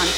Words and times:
Dank. 0.00 0.12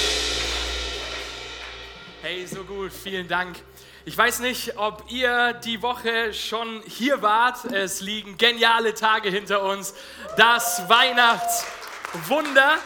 Hey, 2.23 2.47
so 2.47 2.63
gut, 2.63 2.93
vielen 2.93 3.27
Dank. 3.27 3.57
Ich 4.05 4.17
weiß 4.17 4.39
nicht, 4.39 4.77
ob 4.77 5.11
ihr 5.11 5.55
die 5.55 5.83
Woche 5.83 6.33
schon 6.33 6.83
hier 6.87 7.21
wart. 7.21 7.65
Es 7.65 8.01
liegen 8.01 8.39
geniale 8.39 8.95
Tage 8.95 9.29
hinter 9.29 9.61
uns. 9.63 9.95
Das 10.37 10.89
Weihnachtswunder. 10.89 12.79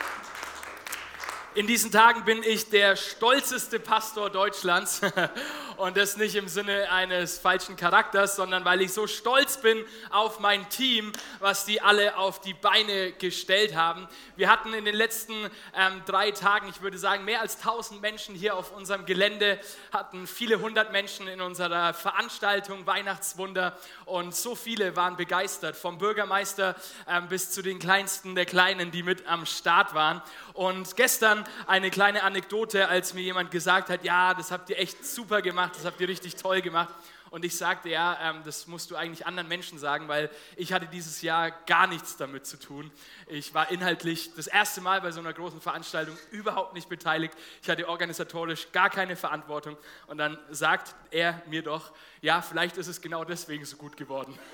In 1.54 1.66
diesen 1.66 1.92
Tagen 1.92 2.24
bin 2.24 2.42
ich 2.42 2.70
der 2.70 2.96
stolzeste 2.96 3.78
Pastor 3.78 4.30
Deutschlands. 4.30 5.02
Und 5.76 5.98
das 5.98 6.16
nicht 6.16 6.34
im 6.36 6.48
Sinne 6.48 6.90
eines 6.90 7.38
falschen 7.38 7.76
Charakters, 7.76 8.36
sondern 8.36 8.64
weil 8.64 8.80
ich 8.80 8.94
so 8.94 9.06
stolz 9.06 9.60
bin 9.60 9.84
auf 10.10 10.40
mein 10.40 10.66
Team, 10.70 11.12
was 11.38 11.66
die 11.66 11.82
alle 11.82 12.16
auf 12.16 12.40
die 12.40 12.54
Beine 12.54 13.12
gestellt 13.12 13.76
haben. 13.76 14.08
Wir 14.36 14.50
hatten 14.50 14.72
in 14.72 14.86
den 14.86 14.94
letzten 14.94 15.34
ähm, 15.74 16.02
drei 16.06 16.30
Tagen, 16.30 16.68
ich 16.70 16.80
würde 16.80 16.96
sagen, 16.96 17.26
mehr 17.26 17.42
als 17.42 17.56
1000 17.56 18.00
Menschen 18.00 18.34
hier 18.34 18.56
auf 18.56 18.74
unserem 18.74 19.04
Gelände, 19.04 19.60
hatten 19.92 20.26
viele 20.26 20.60
hundert 20.60 20.92
Menschen 20.92 21.28
in 21.28 21.42
unserer 21.42 21.92
Veranstaltung 21.92 22.86
Weihnachtswunder 22.86 23.76
und 24.06 24.34
so 24.34 24.54
viele 24.54 24.96
waren 24.96 25.16
begeistert, 25.16 25.76
vom 25.76 25.98
Bürgermeister 25.98 26.74
ähm, 27.06 27.28
bis 27.28 27.50
zu 27.50 27.60
den 27.60 27.78
Kleinsten 27.78 28.34
der 28.34 28.46
Kleinen, 28.46 28.92
die 28.92 29.02
mit 29.02 29.26
am 29.26 29.44
Start 29.44 29.92
waren. 29.92 30.22
Und 30.54 30.96
gestern 30.96 31.44
eine 31.66 31.90
kleine 31.90 32.22
Anekdote, 32.22 32.88
als 32.88 33.12
mir 33.12 33.22
jemand 33.22 33.50
gesagt 33.50 33.90
hat, 33.90 34.04
ja, 34.04 34.32
das 34.32 34.50
habt 34.50 34.70
ihr 34.70 34.78
echt 34.78 35.04
super 35.04 35.42
gemacht, 35.42 35.65
das 35.74 35.84
habt 35.84 36.00
ihr 36.00 36.08
richtig 36.08 36.36
toll 36.36 36.60
gemacht. 36.60 36.92
Und 37.30 37.44
ich 37.44 37.56
sagte, 37.56 37.88
ja, 37.88 38.16
ähm, 38.22 38.42
das 38.44 38.66
musst 38.66 38.90
du 38.90 38.96
eigentlich 38.96 39.26
anderen 39.26 39.48
Menschen 39.48 39.78
sagen, 39.78 40.06
weil 40.08 40.30
ich 40.54 40.72
hatte 40.72 40.86
dieses 40.86 41.22
Jahr 41.22 41.50
gar 41.50 41.86
nichts 41.86 42.16
damit 42.16 42.46
zu 42.46 42.56
tun. 42.56 42.90
Ich 43.26 43.52
war 43.52 43.70
inhaltlich 43.70 44.32
das 44.34 44.46
erste 44.46 44.80
Mal 44.80 45.00
bei 45.00 45.10
so 45.10 45.20
einer 45.20 45.32
großen 45.32 45.60
Veranstaltung 45.60 46.16
überhaupt 46.30 46.74
nicht 46.74 46.88
beteiligt. 46.88 47.34
Ich 47.62 47.68
hatte 47.68 47.88
organisatorisch 47.88 48.70
gar 48.72 48.90
keine 48.90 49.16
Verantwortung. 49.16 49.76
Und 50.06 50.18
dann 50.18 50.38
sagt 50.50 50.94
er 51.10 51.42
mir 51.46 51.62
doch, 51.62 51.92
ja, 52.20 52.42
vielleicht 52.42 52.76
ist 52.76 52.86
es 52.86 53.00
genau 53.00 53.24
deswegen 53.24 53.64
so 53.64 53.76
gut 53.76 53.96
geworden. 53.96 54.38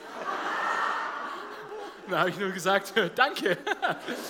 Da 2.09 2.19
habe 2.19 2.31
ich 2.31 2.37
nur 2.37 2.51
gesagt, 2.51 2.95
danke. 3.15 3.57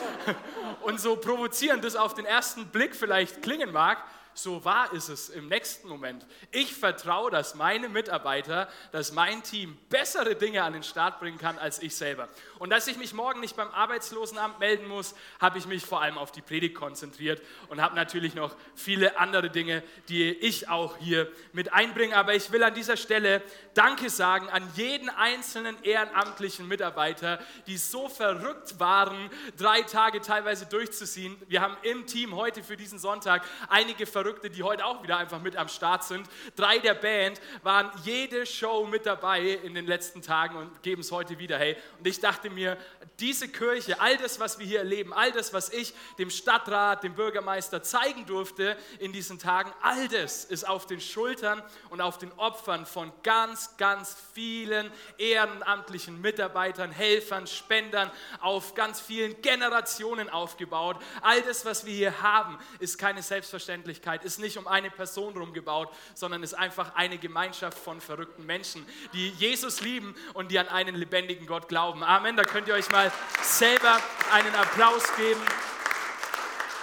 Und 0.82 1.00
so 1.00 1.16
provozierend 1.16 1.82
das 1.82 1.96
auf 1.96 2.12
den 2.14 2.26
ersten 2.26 2.66
Blick 2.66 2.94
vielleicht 2.94 3.42
klingen 3.42 3.72
mag, 3.72 4.04
so 4.34 4.64
wahr 4.64 4.92
ist 4.92 5.08
es 5.08 5.28
im 5.28 5.48
nächsten 5.48 5.88
Moment. 5.88 6.26
Ich 6.50 6.74
vertraue, 6.74 7.30
dass 7.30 7.54
meine 7.54 7.88
Mitarbeiter, 7.88 8.68
dass 8.90 9.12
mein 9.12 9.42
Team 9.42 9.76
bessere 9.88 10.34
Dinge 10.34 10.62
an 10.62 10.72
den 10.72 10.82
Start 10.82 11.20
bringen 11.20 11.38
kann 11.38 11.58
als 11.58 11.82
ich 11.82 11.94
selber. 11.94 12.28
Und 12.58 12.70
dass 12.70 12.86
ich 12.86 12.96
mich 12.96 13.12
morgen 13.12 13.40
nicht 13.40 13.56
beim 13.56 13.70
Arbeitslosenamt 13.70 14.58
melden 14.58 14.88
muss, 14.88 15.14
habe 15.40 15.58
ich 15.58 15.66
mich 15.66 15.84
vor 15.84 16.00
allem 16.00 16.16
auf 16.16 16.32
die 16.32 16.40
Predigt 16.40 16.74
konzentriert 16.74 17.42
und 17.68 17.82
habe 17.82 17.94
natürlich 17.94 18.34
noch 18.34 18.56
viele 18.74 19.18
andere 19.18 19.50
Dinge, 19.50 19.82
die 20.08 20.30
ich 20.30 20.68
auch 20.68 20.96
hier 20.96 21.30
mit 21.52 21.72
einbringe. 21.72 22.16
Aber 22.16 22.34
ich 22.34 22.50
will 22.52 22.62
an 22.62 22.74
dieser 22.74 22.96
Stelle 22.96 23.42
Danke 23.74 24.10
sagen 24.10 24.48
an 24.48 24.68
jeden 24.74 25.08
einzelnen 25.10 25.82
ehrenamtlichen 25.82 26.66
Mitarbeiter, 26.66 27.38
die 27.66 27.76
so 27.76 28.08
verrückt 28.08 28.80
waren, 28.80 29.30
drei 29.56 29.82
Tage 29.82 30.20
teilweise 30.20 30.66
durchzuziehen. 30.66 31.36
Wir 31.48 31.60
haben 31.60 31.76
im 31.82 32.06
Team 32.06 32.34
heute 32.34 32.62
für 32.62 32.76
diesen 32.76 32.98
Sonntag 32.98 33.42
einige 33.68 34.06
Verrückte 34.06 34.21
Verrückte, 34.22 34.50
die 34.50 34.62
heute 34.62 34.86
auch 34.86 35.02
wieder 35.02 35.16
einfach 35.16 35.42
mit 35.42 35.56
am 35.56 35.66
Start 35.66 36.04
sind. 36.04 36.28
Drei 36.54 36.78
der 36.78 36.94
Band 36.94 37.40
waren 37.64 37.90
jede 38.04 38.46
Show 38.46 38.86
mit 38.86 39.04
dabei 39.04 39.40
in 39.40 39.74
den 39.74 39.84
letzten 39.84 40.22
Tagen 40.22 40.56
und 40.56 40.82
geben 40.84 41.00
es 41.00 41.10
heute 41.10 41.40
wieder. 41.40 41.58
Hey, 41.58 41.76
und 41.98 42.06
ich 42.06 42.20
dachte 42.20 42.48
mir, 42.48 42.78
diese 43.18 43.48
Kirche, 43.48 44.00
all 44.00 44.16
das, 44.16 44.38
was 44.38 44.60
wir 44.60 44.66
hier 44.66 44.78
erleben, 44.78 45.12
all 45.12 45.32
das, 45.32 45.52
was 45.52 45.72
ich 45.72 45.92
dem 46.18 46.30
Stadtrat, 46.30 47.02
dem 47.02 47.14
Bürgermeister 47.14 47.82
zeigen 47.82 48.24
durfte 48.26 48.76
in 49.00 49.12
diesen 49.12 49.40
Tagen, 49.40 49.72
all 49.82 50.06
das 50.06 50.44
ist 50.44 50.68
auf 50.68 50.86
den 50.86 51.00
Schultern 51.00 51.60
und 51.90 52.00
auf 52.00 52.18
den 52.18 52.30
Opfern 52.34 52.86
von 52.86 53.12
ganz, 53.24 53.76
ganz 53.76 54.16
vielen 54.34 54.88
ehrenamtlichen 55.18 56.20
Mitarbeitern, 56.20 56.92
Helfern, 56.92 57.48
Spendern, 57.48 58.08
auf 58.40 58.74
ganz 58.74 59.00
vielen 59.00 59.42
Generationen 59.42 60.30
aufgebaut. 60.30 60.96
All 61.22 61.42
das, 61.42 61.64
was 61.64 61.84
wir 61.84 61.94
hier 61.94 62.22
haben, 62.22 62.56
ist 62.78 62.98
keine 62.98 63.22
Selbstverständlichkeit 63.22 64.11
Menschlichkeit 64.12 64.24
ist 64.24 64.38
nicht 64.38 64.58
um 64.58 64.66
eine 64.66 64.90
Person 64.90 65.36
rumgebaut, 65.36 65.88
sondern 66.14 66.42
ist 66.42 66.54
einfach 66.54 66.94
eine 66.94 67.18
Gemeinschaft 67.18 67.78
von 67.78 68.00
verrückten 68.00 68.44
Menschen, 68.44 68.84
die 69.12 69.30
Jesus 69.30 69.80
lieben 69.80 70.14
und 70.34 70.50
die 70.50 70.58
an 70.58 70.68
einen 70.68 70.94
lebendigen 70.94 71.46
Gott 71.46 71.68
glauben. 71.68 72.02
Amen. 72.02 72.36
Da 72.36 72.44
könnt 72.44 72.68
ihr 72.68 72.74
euch 72.74 72.90
mal 72.90 73.10
selber 73.42 73.98
einen 74.32 74.54
Applaus 74.54 75.02
geben. 75.16 75.40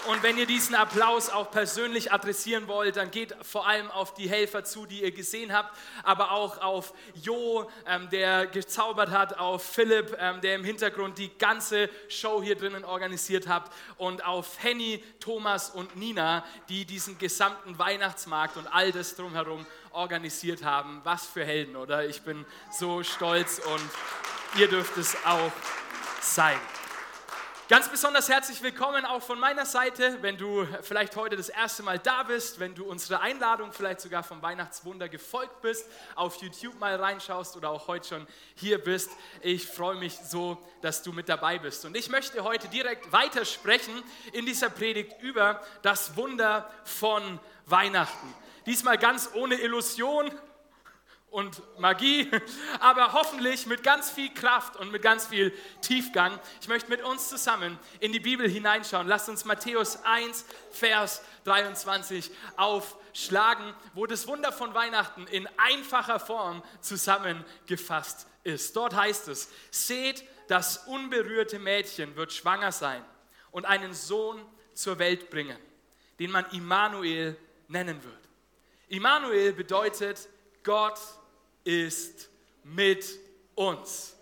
Und 0.09 0.23
wenn 0.23 0.39
ihr 0.39 0.47
diesen 0.47 0.73
Applaus 0.73 1.29
auch 1.29 1.51
persönlich 1.51 2.11
adressieren 2.11 2.67
wollt, 2.67 2.95
dann 2.95 3.11
geht 3.11 3.35
vor 3.43 3.67
allem 3.67 3.91
auf 3.91 4.15
die 4.15 4.27
Helfer 4.27 4.63
zu, 4.63 4.87
die 4.87 5.03
ihr 5.03 5.11
gesehen 5.11 5.53
habt, 5.53 5.77
aber 6.01 6.31
auch 6.31 6.57
auf 6.61 6.93
Jo, 7.13 7.69
ähm, 7.85 8.09
der 8.09 8.47
gezaubert 8.47 9.11
hat, 9.11 9.37
auf 9.37 9.63
Philipp, 9.63 10.17
ähm, 10.19 10.41
der 10.41 10.55
im 10.55 10.63
Hintergrund 10.63 11.19
die 11.19 11.29
ganze 11.37 11.91
Show 12.07 12.41
hier 12.41 12.55
drinnen 12.55 12.85
organisiert 12.85 13.47
hat 13.47 13.69
und 13.97 14.25
auf 14.25 14.63
Henny, 14.63 15.03
Thomas 15.19 15.69
und 15.69 15.95
Nina, 15.95 16.43
die 16.69 16.85
diesen 16.85 17.19
gesamten 17.19 17.77
Weihnachtsmarkt 17.77 18.57
und 18.57 18.65
all 18.65 18.91
das 18.91 19.15
drumherum 19.15 19.63
organisiert 19.91 20.63
haben. 20.63 21.01
Was 21.03 21.27
für 21.27 21.45
Helden, 21.45 21.75
oder? 21.75 22.03
Ich 22.07 22.23
bin 22.23 22.47
so 22.71 23.03
stolz 23.03 23.59
und 23.59 24.59
ihr 24.59 24.69
dürft 24.69 24.97
es 24.97 25.15
auch 25.23 25.51
sein. 26.19 26.57
Ganz 27.69 27.87
besonders 27.87 28.27
herzlich 28.29 28.63
willkommen 28.63 29.05
auch 29.05 29.21
von 29.21 29.39
meiner 29.39 29.63
Seite, 29.63 30.17
wenn 30.21 30.37
du 30.37 30.67
vielleicht 30.81 31.15
heute 31.15 31.35
das 31.35 31.49
erste 31.49 31.83
Mal 31.83 31.99
da 31.99 32.23
bist, 32.23 32.59
wenn 32.59 32.73
du 32.73 32.83
unsere 32.83 33.21
Einladung 33.21 33.73
vielleicht 33.73 34.01
sogar 34.01 34.23
vom 34.23 34.41
Weihnachtswunder 34.41 35.07
gefolgt 35.07 35.61
bist, 35.61 35.85
auf 36.15 36.37
YouTube 36.37 36.79
mal 36.79 36.95
reinschaust 36.95 37.55
oder 37.55 37.69
auch 37.69 37.87
heute 37.87 38.07
schon 38.07 38.27
hier 38.55 38.79
bist. 38.79 39.11
Ich 39.43 39.67
freue 39.67 39.97
mich 39.97 40.17
so, 40.17 40.57
dass 40.81 41.03
du 41.03 41.11
mit 41.11 41.29
dabei 41.29 41.59
bist. 41.59 41.85
Und 41.85 41.95
ich 41.95 42.09
möchte 42.09 42.43
heute 42.43 42.67
direkt 42.69 43.11
weitersprechen 43.11 44.01
in 44.33 44.47
dieser 44.47 44.71
Predigt 44.71 45.21
über 45.21 45.61
das 45.83 46.17
Wunder 46.17 46.67
von 46.85 47.39
Weihnachten. 47.67 48.33
Diesmal 48.65 48.97
ganz 48.97 49.29
ohne 49.35 49.53
Illusion, 49.53 50.31
und 51.31 51.61
Magie, 51.79 52.29
aber 52.79 53.13
hoffentlich 53.13 53.65
mit 53.65 53.83
ganz 53.83 54.09
viel 54.09 54.33
Kraft 54.33 54.75
und 54.75 54.91
mit 54.91 55.01
ganz 55.01 55.27
viel 55.27 55.53
Tiefgang. 55.81 56.39
Ich 56.61 56.67
möchte 56.67 56.89
mit 56.89 57.03
uns 57.03 57.29
zusammen 57.29 57.77
in 57.99 58.11
die 58.11 58.19
Bibel 58.19 58.49
hineinschauen. 58.49 59.07
Lasst 59.07 59.29
uns 59.29 59.45
Matthäus 59.45 60.03
1, 60.03 60.45
Vers 60.71 61.21
23 61.45 62.31
aufschlagen, 62.57 63.73
wo 63.93 64.05
das 64.05 64.27
Wunder 64.27 64.51
von 64.51 64.73
Weihnachten 64.73 65.27
in 65.27 65.47
einfacher 65.57 66.19
Form 66.19 66.63
zusammengefasst 66.81 68.27
ist. 68.43 68.75
Dort 68.75 68.95
heißt 68.95 69.27
es, 69.27 69.49
seht, 69.71 70.23
das 70.47 70.87
unberührte 70.87 71.59
Mädchen 71.59 72.15
wird 72.15 72.33
schwanger 72.33 72.71
sein 72.71 73.05
und 73.51 73.65
einen 73.65 73.93
Sohn 73.93 74.43
zur 74.73 74.97
Welt 74.97 75.29
bringen, 75.29 75.57
den 76.17 76.31
man 76.31 76.45
Immanuel 76.51 77.37
nennen 77.67 78.03
wird. 78.03 78.17
Immanuel 78.87 79.53
bedeutet 79.53 80.27
Gott 80.63 80.99
ist 81.69 82.29
mit 82.63 83.05
uns. 83.53 84.15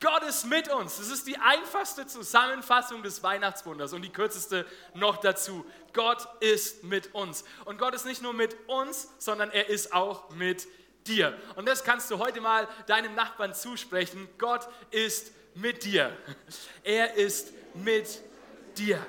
Gott 0.00 0.22
ist 0.22 0.44
mit 0.44 0.68
uns. 0.68 0.98
Das 0.98 1.08
ist 1.08 1.26
die 1.26 1.36
einfachste 1.38 2.06
Zusammenfassung 2.06 3.02
des 3.02 3.22
Weihnachtswunders 3.22 3.92
und 3.92 4.02
die 4.02 4.10
kürzeste 4.10 4.64
noch 4.94 5.16
dazu. 5.16 5.66
Gott 5.92 6.28
ist 6.40 6.84
mit 6.84 7.14
uns. 7.14 7.44
Und 7.64 7.78
Gott 7.78 7.94
ist 7.94 8.06
nicht 8.06 8.22
nur 8.22 8.32
mit 8.32 8.56
uns, 8.68 9.08
sondern 9.18 9.50
er 9.50 9.68
ist 9.68 9.92
auch 9.92 10.30
mit 10.30 10.68
dir. 11.06 11.36
Und 11.56 11.66
das 11.66 11.82
kannst 11.82 12.10
du 12.10 12.18
heute 12.18 12.40
mal 12.40 12.68
deinem 12.86 13.14
Nachbarn 13.14 13.54
zusprechen. 13.54 14.28
Gott 14.38 14.68
ist 14.90 15.32
mit 15.54 15.84
dir. 15.84 16.16
Er 16.84 17.14
ist 17.14 17.52
mit 17.74 18.20
dir. 18.76 19.04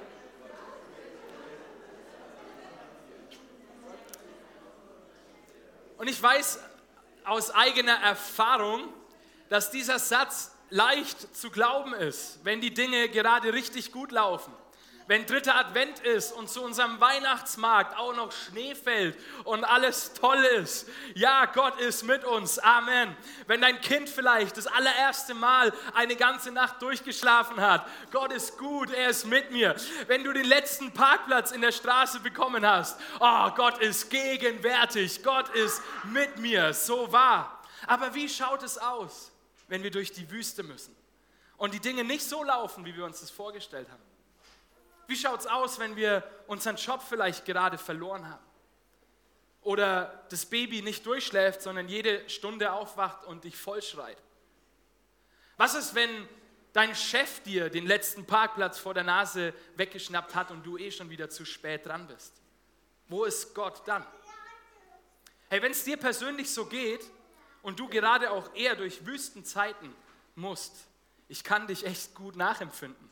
Und 5.98 6.08
ich 6.08 6.22
weiß, 6.22 6.60
aus 7.26 7.52
eigener 7.52 7.96
Erfahrung, 8.02 8.88
dass 9.50 9.72
dieser 9.72 10.00
Satz 10.00 10.52
leicht 10.70 11.36
zu 11.36 11.52
glauben 11.52 11.94
ist, 11.94 12.40
wenn 12.44 12.62
die 12.62 12.74
Dinge 12.74 13.10
gerade 13.10 13.54
richtig 13.54 13.92
gut 13.92 14.12
laufen. 14.12 14.54
Wenn 15.08 15.28
dritter 15.28 15.56
Advent 15.56 16.00
ist 16.00 16.32
und 16.32 16.50
zu 16.50 16.64
unserem 16.64 17.00
Weihnachtsmarkt 17.00 17.96
auch 17.96 18.16
noch 18.16 18.32
Schnee 18.32 18.74
fällt 18.74 19.16
und 19.44 19.64
alles 19.64 20.14
toll 20.14 20.44
ist. 20.58 20.90
Ja, 21.14 21.46
Gott 21.46 21.80
ist 21.80 22.04
mit 22.04 22.24
uns. 22.24 22.58
Amen. 22.58 23.16
Wenn 23.46 23.62
dein 23.62 23.80
Kind 23.82 24.10
vielleicht 24.10 24.58
das 24.58 24.66
allererste 24.66 25.36
Mal 25.36 25.72
eine 25.94 26.16
ganze 26.16 26.52
Nacht 26.52 26.82
durchgeschlafen 26.82 27.62
hat. 27.62 27.86
Gott 28.12 28.32
ist 28.32 28.58
gut, 28.58 28.90
er 28.90 29.10
ist 29.10 29.26
mit 29.26 29.52
mir. 29.52 29.76
Wenn 30.08 30.24
du 30.24 30.34
den 30.34 30.46
letzten 30.46 30.92
Parkplatz 30.92 31.52
in 31.52 31.62
der 31.62 31.72
Straße 31.72 32.20
bekommen 32.22 32.66
hast. 32.66 33.00
Oh, 33.20 33.52
Gott 33.52 33.78
ist 33.78 34.10
gegenwärtig. 34.10 35.24
Gott 35.24 35.50
ist 35.50 35.84
mit 36.06 36.40
mir. 36.40 36.74
So 36.74 37.12
wahr. 37.12 37.62
Aber 37.86 38.16
wie 38.16 38.28
schaut 38.28 38.64
es 38.64 38.80
aus, 38.80 39.32
wenn 39.68 39.84
wir 39.84 39.92
durch 39.92 40.12
die 40.12 40.32
Wüste 40.32 40.64
müssen 40.64 40.96
und 41.58 41.76
die 41.76 41.80
Dinge 41.80 42.04
nicht 42.04 42.28
so 42.28 42.44
laufen, 42.44 42.86
wie 42.86 42.96
wir 42.96 43.06
uns 43.06 43.20
das 43.20 43.30
vorgestellt 43.30 43.88
haben? 43.92 44.15
Wie 45.08 45.16
schaut 45.16 45.42
es 45.42 45.48
aus, 45.48 45.80
wenn 45.80 45.96
wir 45.96 46.24
unseren 46.48 46.76
Job 46.76 47.02
vielleicht 47.08 47.46
gerade 47.46 47.78
verloren 47.78 48.28
haben? 48.30 48.44
Oder 49.62 50.26
das 50.30 50.46
Baby 50.46 50.82
nicht 50.82 51.06
durchschläft, 51.06 51.62
sondern 51.62 51.88
jede 51.88 52.28
Stunde 52.30 52.72
aufwacht 52.72 53.26
und 53.26 53.44
dich 53.44 53.58
vollschreit? 53.58 54.18
Was 55.58 55.74
ist, 55.74 55.96
wenn 55.96 56.28
dein 56.74 56.94
Chef 56.94 57.42
dir 57.44 57.70
den 57.70 57.88
letzten 57.88 58.26
Parkplatz 58.26 58.78
vor 58.78 58.94
der 58.94 59.04
Nase 59.04 59.54
weggeschnappt 59.76 60.36
hat 60.36 60.52
und 60.52 60.66
du 60.66 60.78
eh 60.78 60.92
schon 60.92 61.10
wieder 61.10 61.30
zu 61.30 61.46
spät 61.46 61.86
dran 61.86 62.08
bist? 62.08 62.34
Wo 63.08 63.24
ist 63.24 63.56
Gott 63.56 63.82
dann? 63.88 64.06
Hey, 65.50 65.62
wenn 65.62 65.72
es 65.72 65.84
dir 65.84 65.98
persönlich 65.98 66.52
so 66.52 66.66
geht 66.66 67.06
und 67.62 67.80
du 67.80 67.88
gerade 67.88 68.32
auch 68.32 68.54
eher 68.56 68.76
durch 68.76 69.06
Wüstenzeiten 69.06 69.96
musst, 70.36 70.76
ich 71.28 71.44
kann 71.44 71.68
dich 71.68 71.86
echt 71.86 72.14
gut 72.14 72.36
nachempfinden. 72.36 73.10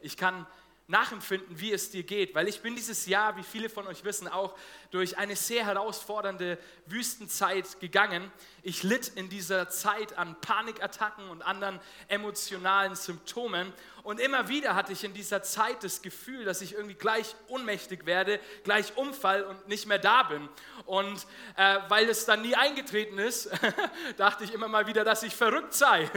Ich 0.00 0.16
kann 0.16 0.46
nachempfinden, 0.86 1.58
wie 1.58 1.72
es 1.72 1.90
dir 1.90 2.02
geht, 2.02 2.34
weil 2.34 2.46
ich 2.46 2.60
bin 2.60 2.74
dieses 2.76 3.06
Jahr, 3.06 3.36
wie 3.36 3.42
viele 3.42 3.70
von 3.70 3.86
euch 3.86 4.04
wissen, 4.04 4.28
auch 4.28 4.54
durch 4.90 5.16
eine 5.16 5.34
sehr 5.34 5.64
herausfordernde 5.64 6.58
Wüstenzeit 6.86 7.80
gegangen. 7.80 8.30
Ich 8.62 8.82
litt 8.82 9.08
in 9.08 9.30
dieser 9.30 9.68
Zeit 9.70 10.18
an 10.18 10.38
Panikattacken 10.40 11.28
und 11.30 11.42
anderen 11.42 11.80
emotionalen 12.08 12.96
Symptomen 12.96 13.72
und 14.04 14.20
immer 14.20 14.48
wieder 14.48 14.74
hatte 14.74 14.92
ich 14.92 15.02
in 15.02 15.14
dieser 15.14 15.42
Zeit 15.42 15.82
das 15.82 16.02
Gefühl, 16.02 16.44
dass 16.44 16.60
ich 16.60 16.74
irgendwie 16.74 16.94
gleich 16.94 17.34
ohnmächtig 17.48 18.04
werde, 18.04 18.38
gleich 18.62 18.94
umfall 18.98 19.44
und 19.44 19.66
nicht 19.66 19.86
mehr 19.86 19.98
da 19.98 20.24
bin. 20.24 20.46
Und 20.84 21.26
äh, 21.56 21.78
weil 21.88 22.10
es 22.10 22.26
dann 22.26 22.42
nie 22.42 22.54
eingetreten 22.54 23.18
ist, 23.18 23.50
dachte 24.18 24.44
ich 24.44 24.52
immer 24.52 24.68
mal 24.68 24.86
wieder, 24.86 25.04
dass 25.04 25.22
ich 25.22 25.34
verrückt 25.34 25.72
sei 25.72 26.10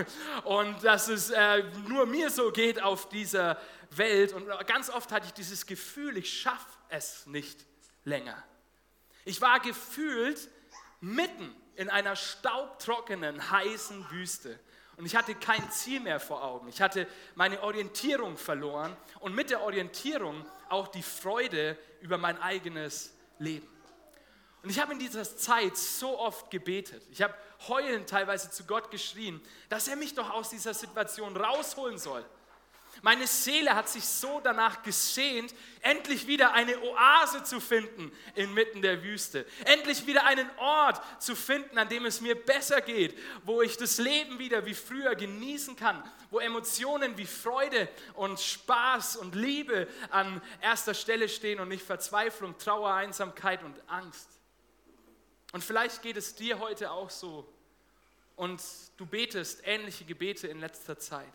und 0.43 0.83
dass 0.83 1.07
es 1.07 1.29
äh, 1.29 1.63
nur 1.87 2.05
mir 2.05 2.29
so 2.29 2.51
geht 2.51 2.83
auf 2.83 3.07
dieser 3.07 3.51
Welt 3.51 3.76
Welt 3.91 4.33
und 4.33 4.47
ganz 4.67 4.89
oft 4.89 5.11
hatte 5.11 5.27
ich 5.27 5.33
dieses 5.33 5.65
Gefühl, 5.65 6.17
ich 6.17 6.41
schaffe 6.41 6.65
es 6.89 7.25
nicht 7.25 7.65
länger. 8.03 8.41
Ich 9.25 9.41
war 9.41 9.59
gefühlt 9.59 10.49
mitten 10.99 11.55
in 11.75 11.89
einer 11.89 12.15
staubtrockenen, 12.15 13.51
heißen 13.51 14.09
Wüste. 14.11 14.59
Und 14.97 15.05
ich 15.05 15.15
hatte 15.15 15.35
kein 15.35 15.69
Ziel 15.69 15.99
mehr 15.99 16.19
vor 16.19 16.43
Augen. 16.43 16.67
Ich 16.69 16.81
hatte 16.81 17.07
meine 17.35 17.61
Orientierung 17.61 18.35
verloren 18.35 18.97
und 19.19 19.35
mit 19.35 19.51
der 19.51 19.61
Orientierung 19.61 20.43
auch 20.69 20.87
die 20.87 21.03
Freude 21.03 21.77
über 22.01 22.17
mein 22.17 22.41
eigenes 22.41 23.13
Leben. 23.37 23.67
Und 24.63 24.71
ich 24.71 24.79
habe 24.79 24.93
in 24.93 24.99
dieser 24.99 25.23
Zeit 25.23 25.77
so 25.77 26.19
oft 26.19 26.49
gebetet. 26.49 27.03
Ich 27.11 27.21
habe 27.21 27.35
heulend 27.67 28.09
teilweise 28.09 28.49
zu 28.49 28.65
Gott 28.65 28.89
geschrien, 28.89 29.39
dass 29.69 29.87
er 29.87 29.95
mich 29.95 30.15
doch 30.15 30.31
aus 30.31 30.49
dieser 30.49 30.73
Situation 30.73 31.37
rausholen 31.37 31.99
soll. 31.99 32.25
Meine 33.01 33.27
Seele 33.27 33.75
hat 33.75 33.89
sich 33.89 34.05
so 34.05 34.39
danach 34.43 34.81
gesehnt, 34.81 35.53
endlich 35.81 36.27
wieder 36.27 36.53
eine 36.53 36.81
Oase 36.81 37.43
zu 37.43 37.59
finden 37.59 38.11
inmitten 38.35 38.81
der 38.81 39.03
Wüste. 39.03 39.45
Endlich 39.65 40.05
wieder 40.07 40.25
einen 40.25 40.49
Ort 40.57 41.01
zu 41.21 41.35
finden, 41.35 41.77
an 41.77 41.89
dem 41.89 42.05
es 42.05 42.21
mir 42.21 42.35
besser 42.35 42.81
geht, 42.81 43.17
wo 43.43 43.61
ich 43.61 43.77
das 43.77 43.97
Leben 43.97 44.39
wieder 44.39 44.65
wie 44.65 44.73
früher 44.73 45.15
genießen 45.15 45.75
kann, 45.75 46.03
wo 46.31 46.39
Emotionen 46.39 47.17
wie 47.17 47.25
Freude 47.25 47.87
und 48.15 48.39
Spaß 48.39 49.17
und 49.17 49.35
Liebe 49.35 49.87
an 50.09 50.41
erster 50.61 50.93
Stelle 50.93 51.29
stehen 51.29 51.59
und 51.59 51.69
nicht 51.69 51.85
Verzweiflung, 51.85 52.57
Trauer, 52.57 52.93
Einsamkeit 52.93 53.63
und 53.63 53.75
Angst. 53.87 54.27
Und 55.53 55.63
vielleicht 55.63 56.01
geht 56.01 56.17
es 56.17 56.35
dir 56.35 56.59
heute 56.59 56.91
auch 56.91 57.09
so 57.09 57.47
und 58.35 58.61
du 58.97 59.05
betest 59.05 59.61
ähnliche 59.65 60.05
Gebete 60.05 60.47
in 60.47 60.59
letzter 60.59 60.97
Zeit. 60.97 61.33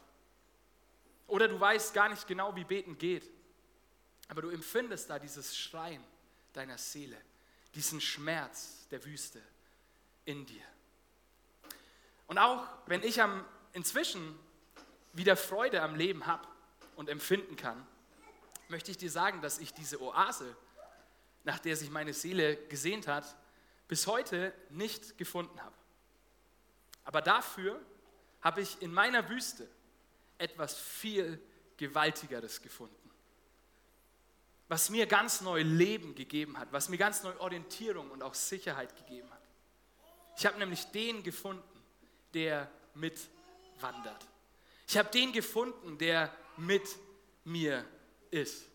Oder 1.33 1.49
du 1.49 1.59
weißt 1.59 1.95
gar 1.95 2.11
nicht 2.11 2.27
genau, 2.27 2.55
wie 2.57 2.65
beten 2.65 2.99
geht. 2.99 3.27
Aber 4.29 4.43
du 4.43 4.51
empfindest 4.51 5.09
da 5.09 5.19
dieses 5.19 5.57
Schreien 5.57 6.05
deiner 6.53 6.77
Seele, 6.77 7.17
diesen 7.75 8.03
Schmerz 8.03 8.87
der 8.91 9.03
Wüste 9.07 9.41
in 10.27 10.45
dir. 10.45 10.63
Und 12.27 12.37
auch 12.37 12.67
wenn 12.85 13.03
ich 13.03 13.23
am, 13.23 13.47
inzwischen 13.73 14.39
wieder 15.15 15.35
Freude 15.35 15.81
am 15.81 15.95
Leben 15.95 16.27
habe 16.27 16.47
und 16.97 17.09
empfinden 17.09 17.57
kann, 17.57 17.87
möchte 18.69 18.91
ich 18.91 18.99
dir 18.99 19.11
sagen, 19.11 19.41
dass 19.41 19.59
ich 19.59 19.73
diese 19.73 20.03
Oase, 20.03 20.55
nach 21.45 21.61
der 21.61 21.77
sich 21.77 21.89
meine 21.89 22.13
Seele 22.13 22.59
gesehnt 22.67 23.09
hat, 23.09 23.25
bis 23.89 24.07
heute 24.07 24.53
nicht 24.69 25.17
gefunden 25.17 25.59
habe. 25.63 25.77
Aber 27.05 27.23
dafür 27.23 27.81
habe 28.43 28.61
ich 28.61 28.83
in 28.83 28.93
meiner 28.93 29.31
Wüste 29.31 29.67
etwas 30.43 30.79
viel 30.79 31.41
Gewaltigeres 31.77 32.61
gefunden. 32.61 32.97
Was 34.69 34.91
mir 34.91 35.07
ganz 35.07 35.41
neu 35.41 35.63
Leben 35.63 36.15
gegeben 36.15 36.59
hat, 36.59 36.73
was 36.73 36.89
mir 36.89 36.97
ganz 36.97 37.23
neu 37.23 37.37
Orientierung 37.39 38.11
und 38.11 38.23
auch 38.23 38.35
Sicherheit 38.35 38.97
gegeben 38.97 39.31
hat. 39.31 39.43
Ich 40.37 40.47
habe 40.47 40.59
nämlich 40.59 40.85
den 40.87 41.23
gefunden, 41.23 41.63
der 42.35 42.71
mitwandert. 42.95 44.27
Ich 44.89 44.97
habe 44.97 45.11
den 45.11 45.33
gefunden, 45.33 45.99
der 45.99 46.35
mit 46.57 46.89
mir 47.45 47.85
ist. 48.31 48.69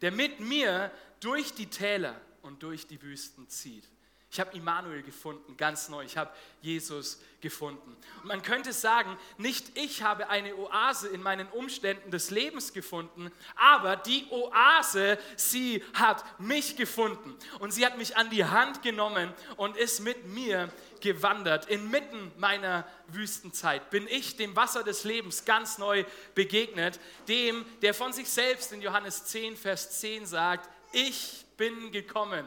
Der 0.00 0.12
mit 0.12 0.40
mir 0.40 0.90
durch 1.20 1.52
die 1.54 1.68
Täler 1.68 2.20
und 2.42 2.62
durch 2.62 2.86
die 2.86 3.00
Wüsten 3.02 3.48
zieht. 3.48 3.84
Ich 4.30 4.38
habe 4.38 4.54
Immanuel 4.54 5.02
gefunden, 5.02 5.56
ganz 5.56 5.88
neu. 5.88 6.04
Ich 6.04 6.18
habe 6.18 6.30
Jesus 6.60 7.18
gefunden. 7.40 7.96
Und 8.22 8.26
man 8.26 8.42
könnte 8.42 8.74
sagen, 8.74 9.16
nicht 9.38 9.78
ich 9.78 10.02
habe 10.02 10.28
eine 10.28 10.54
Oase 10.54 11.08
in 11.08 11.22
meinen 11.22 11.48
Umständen 11.48 12.10
des 12.10 12.30
Lebens 12.30 12.74
gefunden, 12.74 13.32
aber 13.56 13.96
die 13.96 14.26
Oase, 14.30 15.18
sie 15.36 15.82
hat 15.94 16.38
mich 16.38 16.76
gefunden. 16.76 17.36
Und 17.58 17.72
sie 17.72 17.86
hat 17.86 17.96
mich 17.96 18.18
an 18.18 18.28
die 18.28 18.44
Hand 18.44 18.82
genommen 18.82 19.32
und 19.56 19.78
ist 19.78 20.00
mit 20.00 20.26
mir 20.26 20.70
gewandert. 21.00 21.66
Inmitten 21.70 22.30
meiner 22.36 22.86
Wüstenzeit 23.06 23.88
bin 23.88 24.06
ich 24.08 24.36
dem 24.36 24.54
Wasser 24.56 24.84
des 24.84 25.04
Lebens 25.04 25.46
ganz 25.46 25.78
neu 25.78 26.04
begegnet, 26.34 27.00
dem, 27.28 27.64
der 27.80 27.94
von 27.94 28.12
sich 28.12 28.28
selbst 28.28 28.72
in 28.72 28.82
Johannes 28.82 29.24
10, 29.24 29.56
Vers 29.56 30.00
10 30.00 30.26
sagt, 30.26 30.68
ich 30.92 31.46
bin 31.56 31.92
gekommen 31.92 32.46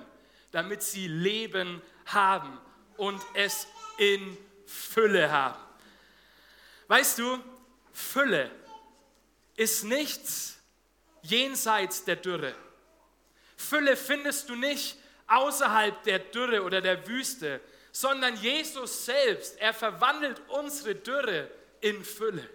damit 0.52 0.84
sie 0.84 1.08
Leben 1.08 1.82
haben 2.06 2.60
und 2.98 3.22
es 3.34 3.68
in 3.98 4.38
Fülle 4.66 5.32
haben. 5.32 5.60
Weißt 6.88 7.20
du, 7.20 7.40
Fülle 7.94 8.52
ist 9.56 9.84
nichts 9.84 10.58
jenseits 11.22 12.04
der 12.04 12.18
Dürre. 12.18 12.56
Fülle 13.56 13.96
findest 13.96 14.50
du 14.50 14.56
nicht 14.56 14.98
außerhalb 15.28 16.04
der 16.04 16.20
Dürre 16.20 16.64
oder 16.64 16.82
der 16.82 17.08
Wüste, 17.08 17.62
sondern 17.92 18.36
Jesus 18.38 19.06
selbst, 19.06 19.58
er 19.60 19.74
verwandelt 19.74 20.42
unsere 20.48 20.96
Dürre 20.96 21.50
in 21.80 22.04
Fülle. 22.04 22.48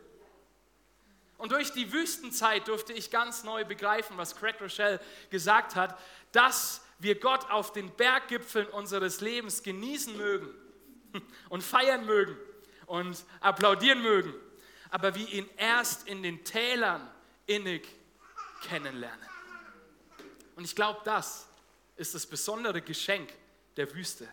Und 1.38 1.52
durch 1.52 1.70
die 1.72 1.92
Wüstenzeit 1.92 2.66
durfte 2.68 2.92
ich 2.92 3.10
ganz 3.10 3.44
neu 3.44 3.64
begreifen, 3.64 4.16
was 4.16 4.36
Craig 4.36 4.60
Rochelle 4.60 5.00
gesagt 5.30 5.74
hat, 5.76 5.98
dass 6.32 6.85
wir 6.98 7.18
Gott 7.18 7.50
auf 7.50 7.72
den 7.72 7.90
Berggipfeln 7.90 8.66
unseres 8.68 9.20
Lebens 9.20 9.62
genießen 9.62 10.16
mögen 10.16 10.48
und 11.48 11.62
feiern 11.62 12.06
mögen 12.06 12.36
und 12.86 13.24
applaudieren 13.40 14.02
mögen, 14.02 14.32
aber 14.90 15.14
wir 15.14 15.28
ihn 15.28 15.48
erst 15.56 16.06
in 16.08 16.22
den 16.22 16.44
Tälern 16.44 17.06
innig 17.46 17.86
kennenlernen. 18.62 19.28
Und 20.54 20.64
ich 20.64 20.74
glaube, 20.74 21.00
das 21.04 21.46
ist 21.96 22.14
das 22.14 22.26
besondere 22.26 22.80
Geschenk 22.80 23.30
der 23.76 23.92
Wüste, 23.94 24.28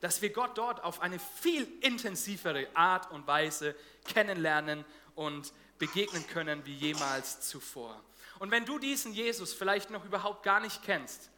dass 0.00 0.22
wir 0.22 0.30
Gott 0.30 0.56
dort 0.56 0.82
auf 0.82 1.00
eine 1.00 1.18
viel 1.18 1.68
intensivere 1.82 2.68
Art 2.74 3.10
und 3.10 3.26
Weise 3.26 3.74
kennenlernen 4.06 4.84
und 5.14 5.52
begegnen 5.78 6.26
können 6.28 6.64
wie 6.64 6.74
jemals 6.74 7.40
zuvor. 7.42 8.02
Und 8.38 8.50
wenn 8.50 8.64
du 8.64 8.78
diesen 8.78 9.12
Jesus 9.12 9.52
vielleicht 9.52 9.90
noch 9.90 10.04
überhaupt 10.04 10.42
gar 10.42 10.60
nicht 10.60 10.82
kennst, 10.82 11.30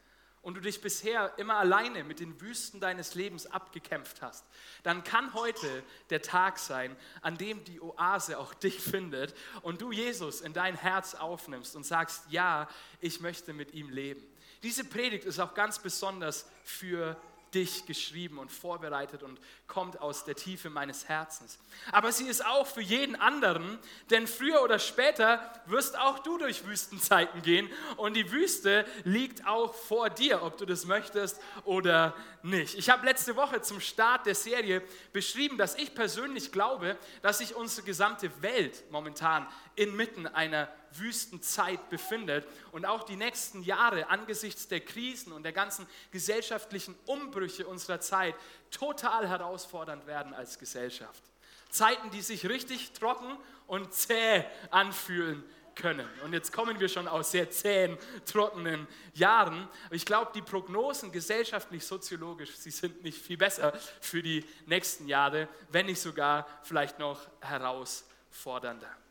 und 0.42 0.54
du 0.54 0.60
dich 0.60 0.80
bisher 0.80 1.32
immer 1.38 1.56
alleine 1.56 2.04
mit 2.04 2.20
den 2.20 2.40
Wüsten 2.40 2.80
deines 2.80 3.14
Lebens 3.14 3.46
abgekämpft 3.46 4.20
hast, 4.22 4.44
dann 4.82 5.04
kann 5.04 5.32
heute 5.34 5.82
der 6.10 6.20
Tag 6.20 6.58
sein, 6.58 6.96
an 7.20 7.38
dem 7.38 7.64
die 7.64 7.80
Oase 7.80 8.38
auch 8.38 8.52
dich 8.52 8.80
findet 8.80 9.34
und 9.62 9.80
du 9.80 9.92
Jesus 9.92 10.40
in 10.40 10.52
dein 10.52 10.76
Herz 10.76 11.14
aufnimmst 11.14 11.76
und 11.76 11.84
sagst, 11.84 12.24
ja, 12.30 12.68
ich 13.00 13.20
möchte 13.20 13.52
mit 13.52 13.72
ihm 13.72 13.88
leben. 13.88 14.22
Diese 14.62 14.84
Predigt 14.84 15.24
ist 15.24 15.40
auch 15.40 15.54
ganz 15.54 15.78
besonders 15.78 16.46
für 16.64 17.14
dich 17.14 17.31
geschrieben 17.52 18.38
und 18.38 18.50
vorbereitet 18.50 19.22
und 19.22 19.38
kommt 19.66 20.00
aus 20.00 20.24
der 20.24 20.34
Tiefe 20.34 20.70
meines 20.70 21.08
Herzens. 21.08 21.58
Aber 21.92 22.10
sie 22.10 22.26
ist 22.26 22.44
auch 22.44 22.66
für 22.66 22.80
jeden 22.80 23.14
anderen, 23.14 23.78
denn 24.10 24.26
früher 24.26 24.62
oder 24.62 24.78
später 24.78 25.62
wirst 25.66 25.98
auch 25.98 26.18
du 26.20 26.38
durch 26.38 26.66
Wüstenzeiten 26.66 27.42
gehen 27.42 27.70
und 27.96 28.14
die 28.14 28.32
Wüste 28.32 28.86
liegt 29.04 29.46
auch 29.46 29.74
vor 29.74 30.10
dir, 30.10 30.42
ob 30.42 30.56
du 30.56 30.66
das 30.66 30.86
möchtest 30.86 31.40
oder 31.64 32.14
nicht. 32.42 32.74
Ich 32.76 32.90
habe 32.90 33.04
letzte 33.04 33.36
Woche 33.36 33.60
zum 33.60 33.80
Start 33.80 34.26
der 34.26 34.34
Serie 34.34 34.82
beschrieben, 35.12 35.58
dass 35.58 35.76
ich 35.76 35.94
persönlich 35.94 36.52
glaube, 36.52 36.96
dass 37.20 37.38
sich 37.38 37.54
unsere 37.54 37.86
gesamte 37.86 38.30
Welt 38.42 38.82
momentan 38.90 39.46
inmitten 39.76 40.26
einer 40.26 40.68
Wüstenzeit 40.98 41.90
befindet 41.90 42.46
und 42.72 42.84
auch 42.86 43.04
die 43.04 43.16
nächsten 43.16 43.62
Jahre 43.62 44.08
angesichts 44.08 44.68
der 44.68 44.80
Krisen 44.80 45.32
und 45.32 45.42
der 45.42 45.52
ganzen 45.52 45.86
gesellschaftlichen 46.10 46.94
Umbrüche 47.06 47.66
unserer 47.66 48.00
Zeit 48.00 48.34
total 48.70 49.28
herausfordernd 49.28 50.06
werden 50.06 50.34
als 50.34 50.58
Gesellschaft. 50.58 51.22
Zeiten, 51.70 52.10
die 52.10 52.20
sich 52.20 52.48
richtig 52.48 52.92
trocken 52.92 53.36
und 53.66 53.92
zäh 53.94 54.44
anfühlen 54.70 55.42
können. 55.74 56.08
Und 56.24 56.32
jetzt 56.32 56.52
kommen 56.52 56.78
wir 56.78 56.88
schon 56.88 57.08
aus 57.08 57.30
sehr 57.30 57.50
zähen, 57.50 57.96
trockenen 58.26 58.86
Jahren. 59.14 59.68
Ich 59.90 60.04
glaube, 60.04 60.30
die 60.34 60.42
Prognosen 60.42 61.12
gesellschaftlich, 61.12 61.84
soziologisch, 61.84 62.56
sie 62.56 62.70
sind 62.70 63.02
nicht 63.02 63.18
viel 63.18 63.36
besser 63.36 63.72
für 64.00 64.22
die 64.22 64.44
nächsten 64.66 65.08
Jahre, 65.08 65.48
wenn 65.70 65.86
nicht 65.86 66.00
sogar 66.00 66.46
vielleicht 66.62 66.98
noch 66.98 67.26
herausfordernder. 67.40 69.01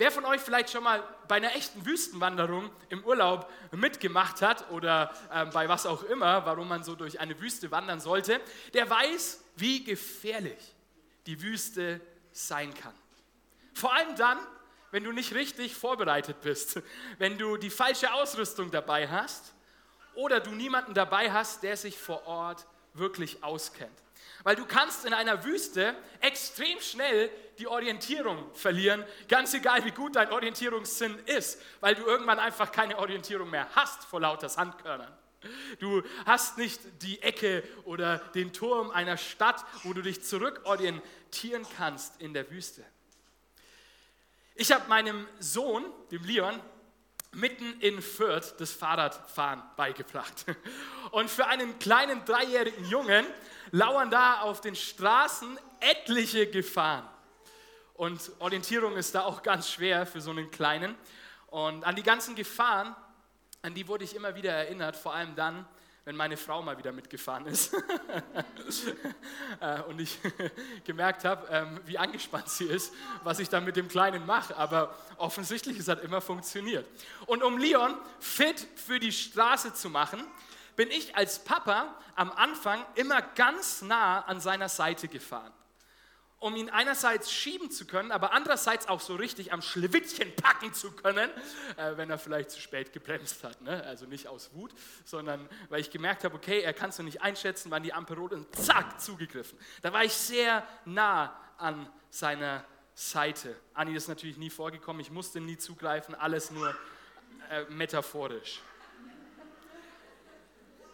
Wer 0.00 0.10
von 0.10 0.24
euch 0.24 0.40
vielleicht 0.40 0.70
schon 0.70 0.82
mal 0.82 1.04
bei 1.28 1.34
einer 1.34 1.54
echten 1.54 1.84
Wüstenwanderung 1.84 2.70
im 2.88 3.04
Urlaub 3.04 3.52
mitgemacht 3.70 4.40
hat 4.40 4.70
oder 4.70 5.12
äh, 5.30 5.44
bei 5.44 5.68
was 5.68 5.84
auch 5.84 6.04
immer, 6.04 6.46
warum 6.46 6.68
man 6.68 6.82
so 6.82 6.94
durch 6.94 7.20
eine 7.20 7.38
Wüste 7.38 7.70
wandern 7.70 8.00
sollte, 8.00 8.40
der 8.72 8.88
weiß, 8.88 9.44
wie 9.56 9.84
gefährlich 9.84 10.74
die 11.26 11.42
Wüste 11.42 12.00
sein 12.32 12.72
kann. 12.72 12.94
Vor 13.74 13.92
allem 13.92 14.16
dann, 14.16 14.38
wenn 14.90 15.04
du 15.04 15.12
nicht 15.12 15.34
richtig 15.34 15.76
vorbereitet 15.76 16.40
bist, 16.40 16.80
wenn 17.18 17.36
du 17.36 17.58
die 17.58 17.68
falsche 17.68 18.10
Ausrüstung 18.14 18.70
dabei 18.70 19.06
hast 19.06 19.52
oder 20.14 20.40
du 20.40 20.52
niemanden 20.52 20.94
dabei 20.94 21.30
hast, 21.30 21.62
der 21.62 21.76
sich 21.76 21.98
vor 21.98 22.26
Ort 22.26 22.66
wirklich 22.94 23.44
auskennt. 23.44 23.92
Weil 24.42 24.56
du 24.56 24.64
kannst 24.64 25.04
in 25.04 25.12
einer 25.12 25.44
Wüste 25.44 25.94
extrem 26.20 26.80
schnell 26.80 27.30
die 27.58 27.66
Orientierung 27.66 28.54
verlieren, 28.54 29.04
ganz 29.28 29.52
egal 29.52 29.84
wie 29.84 29.90
gut 29.90 30.16
dein 30.16 30.32
Orientierungssinn 30.32 31.18
ist, 31.26 31.60
weil 31.80 31.94
du 31.94 32.04
irgendwann 32.04 32.38
einfach 32.38 32.72
keine 32.72 32.98
Orientierung 32.98 33.50
mehr 33.50 33.68
hast 33.74 34.04
vor 34.04 34.20
lauter 34.20 34.48
Sandkörnern. 34.48 35.12
Du 35.78 36.02
hast 36.26 36.58
nicht 36.58 36.80
die 37.02 37.22
Ecke 37.22 37.62
oder 37.84 38.18
den 38.18 38.52
Turm 38.52 38.90
einer 38.90 39.16
Stadt, 39.16 39.64
wo 39.84 39.92
du 39.92 40.02
dich 40.02 40.22
zurückorientieren 40.22 41.66
kannst 41.76 42.20
in 42.20 42.34
der 42.34 42.50
Wüste. 42.50 42.84
Ich 44.54 44.72
habe 44.72 44.88
meinem 44.88 45.26
Sohn, 45.38 45.84
dem 46.10 46.24
Leon, 46.24 46.60
mitten 47.32 47.78
in 47.80 48.02
Fürth 48.02 48.54
das 48.58 48.72
Fahrradfahren 48.72 49.62
beigebracht. 49.76 50.46
Und 51.12 51.30
für 51.30 51.46
einen 51.46 51.78
kleinen 51.78 52.24
dreijährigen 52.24 52.84
Jungen 52.86 53.24
lauern 53.70 54.10
da 54.10 54.40
auf 54.40 54.60
den 54.60 54.74
Straßen 54.74 55.58
etliche 55.80 56.48
Gefahren. 56.48 57.08
Und 57.94 58.32
Orientierung 58.38 58.96
ist 58.96 59.14
da 59.14 59.24
auch 59.24 59.42
ganz 59.42 59.70
schwer 59.70 60.06
für 60.06 60.20
so 60.20 60.30
einen 60.30 60.50
Kleinen. 60.50 60.94
Und 61.48 61.84
an 61.84 61.96
die 61.96 62.02
ganzen 62.02 62.34
Gefahren, 62.34 62.94
an 63.62 63.74
die 63.74 63.86
wurde 63.86 64.04
ich 64.04 64.16
immer 64.16 64.34
wieder 64.34 64.52
erinnert, 64.52 64.96
vor 64.96 65.14
allem 65.14 65.34
dann, 65.34 65.66
wenn 66.04 66.16
meine 66.16 66.36
Frau 66.36 66.62
mal 66.62 66.78
wieder 66.78 66.92
mitgefahren 66.92 67.46
ist 67.46 67.74
äh, 69.60 69.82
und 69.82 70.00
ich 70.00 70.18
gemerkt 70.84 71.24
habe, 71.24 71.46
ähm, 71.50 71.80
wie 71.84 71.98
angespannt 71.98 72.48
sie 72.48 72.64
ist, 72.64 72.92
was 73.22 73.38
ich 73.38 73.48
dann 73.48 73.64
mit 73.64 73.76
dem 73.76 73.88
Kleinen 73.88 74.24
mache. 74.26 74.56
Aber 74.56 74.94
offensichtlich, 75.18 75.78
es 75.78 75.88
hat 75.88 76.02
immer 76.02 76.20
funktioniert. 76.20 76.86
Und 77.26 77.42
um 77.42 77.58
Leon 77.58 77.94
fit 78.18 78.66
für 78.76 78.98
die 78.98 79.12
Straße 79.12 79.74
zu 79.74 79.90
machen, 79.90 80.24
bin 80.76 80.90
ich 80.90 81.16
als 81.16 81.44
Papa 81.44 81.94
am 82.14 82.30
Anfang 82.32 82.84
immer 82.94 83.20
ganz 83.22 83.82
nah 83.82 84.20
an 84.20 84.40
seiner 84.40 84.68
Seite 84.68 85.08
gefahren 85.08 85.52
um 86.40 86.56
ihn 86.56 86.70
einerseits 86.70 87.30
schieben 87.30 87.70
zu 87.70 87.86
können, 87.86 88.10
aber 88.10 88.32
andererseits 88.32 88.88
auch 88.88 89.00
so 89.00 89.14
richtig 89.14 89.52
am 89.52 89.60
Schlewittchen 89.60 90.34
packen 90.34 90.72
zu 90.72 90.90
können, 90.90 91.30
äh, 91.76 91.96
wenn 91.96 92.08
er 92.08 92.18
vielleicht 92.18 92.50
zu 92.50 92.60
spät 92.60 92.94
gebremst 92.94 93.44
hat. 93.44 93.60
Ne? 93.60 93.84
Also 93.84 94.06
nicht 94.06 94.26
aus 94.26 94.50
Wut, 94.54 94.72
sondern 95.04 95.46
weil 95.68 95.82
ich 95.82 95.90
gemerkt 95.90 96.24
habe, 96.24 96.34
okay, 96.34 96.60
er 96.62 96.72
kann 96.72 96.90
es 96.90 96.98
noch 96.98 97.04
nicht 97.04 97.20
einschätzen, 97.20 97.70
wann 97.70 97.82
die 97.82 97.92
Ampel 97.92 98.16
rot 98.16 98.32
und 98.32 98.56
zack, 98.56 99.00
zugegriffen. 99.00 99.58
Da 99.82 99.92
war 99.92 100.02
ich 100.02 100.14
sehr 100.14 100.66
nah 100.86 101.38
an 101.58 101.86
seiner 102.08 102.64
Seite. 102.94 103.54
Anni 103.74 103.94
ist 103.94 104.08
natürlich 104.08 104.38
nie 104.38 104.50
vorgekommen, 104.50 105.00
ich 105.00 105.10
musste 105.10 105.40
nie 105.40 105.58
zugreifen, 105.58 106.14
alles 106.14 106.50
nur 106.50 106.74
äh, 107.50 107.64
metaphorisch. 107.68 108.60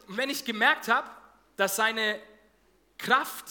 Und 0.09 0.17
wenn 0.17 0.29
ich 0.29 0.45
gemerkt 0.45 0.89
habe, 0.89 1.09
dass 1.57 1.77
seine 1.77 2.21
Kraft 2.99 3.47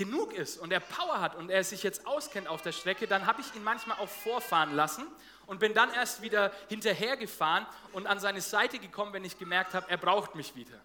genug 0.00 0.32
ist 0.32 0.56
und 0.56 0.72
er 0.72 0.80
Power 0.80 1.20
hat 1.20 1.36
und 1.36 1.50
er 1.50 1.62
sich 1.62 1.82
jetzt 1.82 2.06
auskennt 2.06 2.48
auf 2.48 2.62
der 2.62 2.72
Strecke, 2.72 3.06
dann 3.06 3.26
habe 3.26 3.42
ich 3.42 3.54
ihn 3.54 3.62
manchmal 3.62 3.98
auch 3.98 4.08
vorfahren 4.08 4.74
lassen 4.74 5.06
und 5.46 5.60
bin 5.60 5.74
dann 5.74 5.92
erst 5.92 6.22
wieder 6.22 6.52
hinterhergefahren 6.70 7.66
und 7.92 8.06
an 8.06 8.18
seine 8.18 8.40
Seite 8.40 8.78
gekommen, 8.78 9.12
wenn 9.12 9.26
ich 9.26 9.38
gemerkt 9.38 9.74
habe, 9.74 9.90
er 9.90 9.98
braucht 9.98 10.34
mich 10.34 10.56
wieder. 10.56 10.80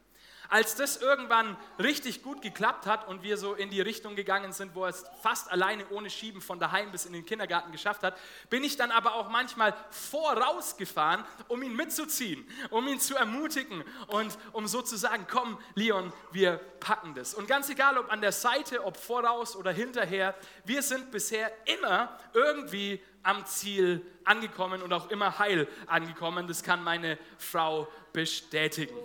Als 0.50 0.76
das 0.76 0.98
irgendwann 0.98 1.58
richtig 1.80 2.24
gut 2.24 2.42
geklappt 2.42 2.86
hat 2.86 3.08
und 3.08 3.24
wir 3.24 3.38
so 3.38 3.54
in 3.54 3.70
die 3.70 3.82
Richtung 3.82 4.16
gegangen 4.16 4.54
sind, 4.54 4.76
wo 4.76 4.84
er 4.84 4.90
es 4.90 5.06
fast 5.22 5.52
alleine 5.52 5.88
ohne 5.90 6.10
Schieben 6.10 6.42
von 6.42 6.60
daheim 6.60 6.92
bis 6.92 7.06
in 7.06 7.14
den 7.14 7.26
Kindergarten 7.26 7.72
geschafft 7.72 8.04
hat, 8.04 8.18
bin 8.50 8.64
ich 8.64 8.78
dann 8.78 8.92
aber 8.92 9.16
auch 9.16 9.30
manchmal 9.30 9.74
vorausgefahren, 9.90 11.24
um 11.48 11.62
ihn 11.64 11.76
mitzuziehen, 11.76 12.48
um 12.70 12.88
ihn 12.88 13.00
zu 13.00 13.16
ermutigen 13.16 13.84
und 14.08 14.38
um 14.52 14.68
so 14.68 14.82
zu 14.82 14.98
sagen, 14.98 15.26
komm 15.30 15.58
Leon, 15.76 16.12
wir 16.32 16.58
packen 16.80 17.14
das. 17.16 17.34
Und 17.34 17.48
ganz 17.48 17.70
egal, 17.70 17.98
ob 17.98 18.12
an 18.12 18.22
der 18.22 18.32
Seite, 18.32 18.84
ob 18.84 18.98
voraus 18.98 19.56
oder 19.56 19.72
hinterher, 19.72 20.36
wir 20.64 20.82
sind 20.82 21.12
bisher 21.12 21.52
immer 21.66 22.18
irgendwie 22.34 23.02
am 23.24 23.46
Ziel 23.46 24.06
angekommen 24.24 24.82
und 24.82 24.94
auch 24.94 25.10
immer 25.10 25.40
heil 25.40 25.68
angekommen. 25.88 26.48
Das 26.48 26.64
kann 26.64 26.84
meine 26.84 27.18
Frau 27.38 27.88
bestätigen. 28.14 28.96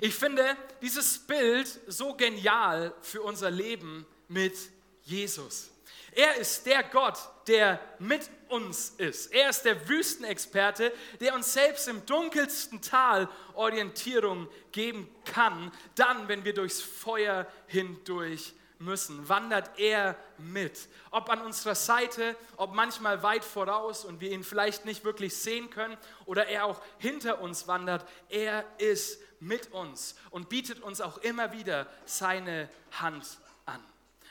Ich 0.00 0.14
finde 0.14 0.56
dieses 0.80 1.18
Bild 1.18 1.68
so 1.86 2.14
genial 2.14 2.94
für 3.02 3.22
unser 3.22 3.50
Leben 3.50 4.06
mit 4.28 4.56
Jesus. 5.02 5.70
Er 6.14 6.36
ist 6.36 6.66
der 6.66 6.82
Gott, 6.84 7.18
der 7.46 7.80
mit 7.98 8.28
uns 8.48 8.90
ist. 8.98 9.32
Er 9.32 9.48
ist 9.48 9.62
der 9.62 9.88
Wüstenexperte, 9.88 10.92
der 11.20 11.34
uns 11.34 11.52
selbst 11.52 11.88
im 11.88 12.04
dunkelsten 12.04 12.82
Tal 12.82 13.28
Orientierung 13.54 14.48
geben 14.72 15.08
kann. 15.24 15.72
Dann, 15.94 16.28
wenn 16.28 16.44
wir 16.44 16.52
durchs 16.52 16.82
Feuer 16.82 17.46
hindurch 17.66 18.52
müssen, 18.78 19.26
wandert 19.28 19.78
er 19.78 20.16
mit. 20.36 20.88
Ob 21.10 21.30
an 21.30 21.40
unserer 21.40 21.74
Seite, 21.74 22.36
ob 22.56 22.74
manchmal 22.74 23.22
weit 23.22 23.44
voraus 23.44 24.04
und 24.04 24.20
wir 24.20 24.32
ihn 24.32 24.44
vielleicht 24.44 24.84
nicht 24.84 25.04
wirklich 25.04 25.34
sehen 25.34 25.70
können 25.70 25.96
oder 26.26 26.46
er 26.46 26.66
auch 26.66 26.82
hinter 26.98 27.40
uns 27.40 27.68
wandert, 27.68 28.06
er 28.28 28.64
ist 28.78 29.18
mit 29.42 29.72
uns 29.72 30.14
und 30.30 30.48
bietet 30.48 30.80
uns 30.80 31.00
auch 31.00 31.18
immer 31.18 31.52
wieder 31.52 31.86
seine 32.06 32.70
Hand 32.92 33.38
an. 33.66 33.82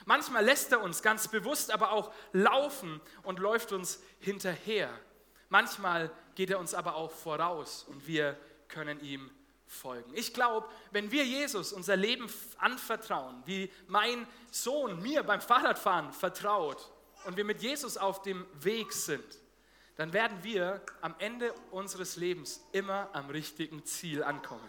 Manchmal 0.06 0.44
lässt 0.44 0.72
er 0.72 0.82
uns 0.82 1.02
ganz 1.02 1.28
bewusst 1.28 1.70
aber 1.70 1.92
auch 1.92 2.12
laufen 2.32 3.02
und 3.24 3.40
läuft 3.40 3.72
uns 3.72 4.02
hinterher. 4.20 4.90
Manchmal 5.50 6.12
geht 6.36 6.50
er 6.50 6.60
uns 6.60 6.74
aber 6.74 6.96
auch 6.96 7.12
voraus 7.12 7.86
und 7.90 8.08
wir 8.08 8.38
können 8.68 9.00
ihm 9.02 9.30
folgen. 9.68 10.12
Ich 10.16 10.34
glaube, 10.34 10.68
wenn 10.92 11.12
wir 11.12 11.26
Jesus 11.26 11.74
unser 11.74 11.98
Leben 11.98 12.28
anvertrauen, 12.58 13.44
wie 13.46 13.72
mein 13.88 14.26
Sohn 14.50 15.02
mir 15.02 15.24
beim 15.24 15.42
Fahrradfahren 15.42 16.14
vertraut 16.14 16.90
und 17.26 17.38
wir 17.38 17.46
mit 17.46 17.62
Jesus 17.62 17.98
auf 17.98 18.22
dem 18.22 18.46
Weg 18.62 18.94
sind, 18.94 19.26
dann 19.98 20.14
werden 20.14 20.38
wir 20.42 20.82
am 21.02 21.16
Ende 21.20 21.54
unseres 21.70 22.16
Lebens 22.16 22.66
immer 22.72 23.10
am 23.14 23.30
richtigen 23.30 23.86
Ziel 23.86 24.24
ankommen. 24.24 24.68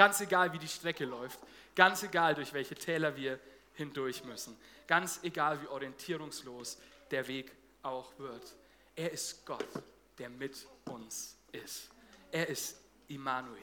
Ganz 0.00 0.18
egal, 0.22 0.50
wie 0.54 0.58
die 0.58 0.66
Strecke 0.66 1.04
läuft, 1.04 1.38
ganz 1.76 2.02
egal, 2.02 2.34
durch 2.34 2.54
welche 2.54 2.74
Täler 2.74 3.14
wir 3.16 3.38
hindurch 3.74 4.24
müssen, 4.24 4.56
ganz 4.86 5.20
egal, 5.24 5.60
wie 5.60 5.66
orientierungslos 5.66 6.78
der 7.10 7.28
Weg 7.28 7.52
auch 7.82 8.18
wird. 8.18 8.56
Er 8.96 9.12
ist 9.12 9.44
Gott, 9.44 9.68
der 10.16 10.30
mit 10.30 10.66
uns 10.86 11.36
ist. 11.52 11.90
Er 12.32 12.48
ist 12.48 12.80
Immanuel. 13.08 13.60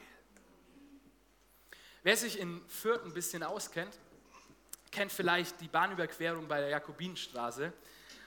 Wer 2.04 2.16
sich 2.16 2.38
in 2.38 2.62
Fürth 2.68 3.04
ein 3.04 3.14
bisschen 3.14 3.42
auskennt, 3.42 3.98
kennt 4.92 5.10
vielleicht 5.10 5.60
die 5.60 5.66
Bahnüberquerung 5.66 6.46
bei 6.46 6.60
der 6.60 6.68
Jakobinstraße. 6.68 7.72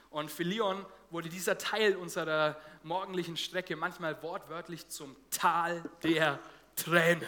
Und 0.10 0.30
für 0.30 0.44
Leon 0.44 0.86
wurde 1.12 1.30
dieser 1.30 1.58
Teil 1.58 1.96
unserer 1.96 2.60
morgendlichen 2.84 3.38
Strecke 3.38 3.77
manchmal 3.77 4.22
wortwörtlich 4.22 4.89
zum 4.89 5.15
Tal 5.30 5.82
der 6.03 6.39
Tränen. 6.75 7.25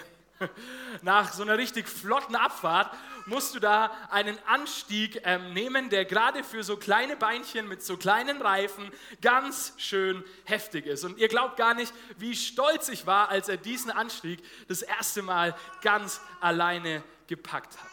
Nach 1.01 1.33
so 1.33 1.43
einer 1.43 1.57
richtig 1.57 1.87
flotten 1.87 2.35
Abfahrt 2.35 2.95
musst 3.25 3.55
du 3.55 3.59
da 3.59 3.91
einen 4.09 4.37
Anstieg 4.45 5.21
ähm, 5.23 5.53
nehmen, 5.53 5.89
der 5.89 6.05
gerade 6.05 6.43
für 6.43 6.63
so 6.63 6.77
kleine 6.77 7.15
Beinchen 7.15 7.67
mit 7.67 7.83
so 7.83 7.97
kleinen 7.97 8.41
Reifen 8.41 8.91
ganz 9.21 9.73
schön 9.77 10.23
heftig 10.45 10.85
ist. 10.85 11.03
Und 11.03 11.17
ihr 11.17 11.27
glaubt 11.27 11.57
gar 11.57 11.73
nicht, 11.73 11.93
wie 12.17 12.35
stolz 12.35 12.89
ich 12.89 13.05
war, 13.05 13.29
als 13.29 13.49
er 13.49 13.57
diesen 13.57 13.91
Anstieg 13.91 14.43
das 14.67 14.81
erste 14.81 15.21
Mal 15.21 15.55
ganz 15.81 16.21
alleine 16.41 17.03
gepackt 17.27 17.77
hat. 17.77 17.89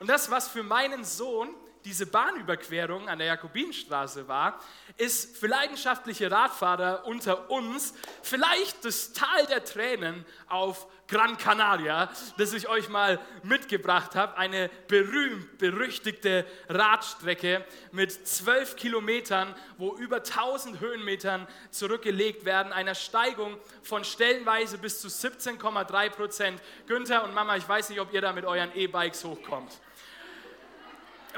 Und 0.00 0.08
das, 0.08 0.30
was 0.30 0.48
für 0.48 0.62
meinen 0.62 1.04
Sohn 1.04 1.54
diese 1.84 2.06
Bahnüberquerung 2.06 3.08
an 3.08 3.18
der 3.18 3.28
Jakobinstraße 3.28 4.26
war, 4.26 4.60
ist 4.96 5.36
für 5.36 5.48
leidenschaftliche 5.48 6.30
Radfahrer 6.30 7.04
unter 7.06 7.50
uns 7.50 7.94
vielleicht 8.22 8.84
das 8.84 9.12
Tal 9.12 9.46
der 9.46 9.64
Tränen 9.64 10.24
auf 10.48 10.86
Gran 11.06 11.36
Canaria, 11.36 12.10
das 12.38 12.54
ich 12.54 12.66
euch 12.66 12.88
mal 12.88 13.20
mitgebracht 13.42 14.14
habe. 14.14 14.38
Eine 14.38 14.70
berühmt 14.88 15.58
berüchtigte 15.58 16.46
Radstrecke 16.68 17.64
mit 17.92 18.26
zwölf 18.26 18.76
Kilometern, 18.76 19.54
wo 19.76 19.94
über 19.96 20.16
1000 20.16 20.80
Höhenmetern 20.80 21.46
zurückgelegt 21.70 22.46
werden, 22.46 22.72
einer 22.72 22.94
Steigung 22.94 23.58
von 23.82 24.04
stellenweise 24.04 24.78
bis 24.78 25.00
zu 25.00 25.08
17,3 25.08 26.08
Prozent. 26.08 26.62
Günther 26.86 27.24
und 27.24 27.34
Mama, 27.34 27.56
ich 27.56 27.68
weiß 27.68 27.90
nicht, 27.90 28.00
ob 28.00 28.12
ihr 28.14 28.22
da 28.22 28.32
mit 28.32 28.46
euren 28.46 28.74
E-Bikes 28.74 29.24
hochkommt 29.24 29.72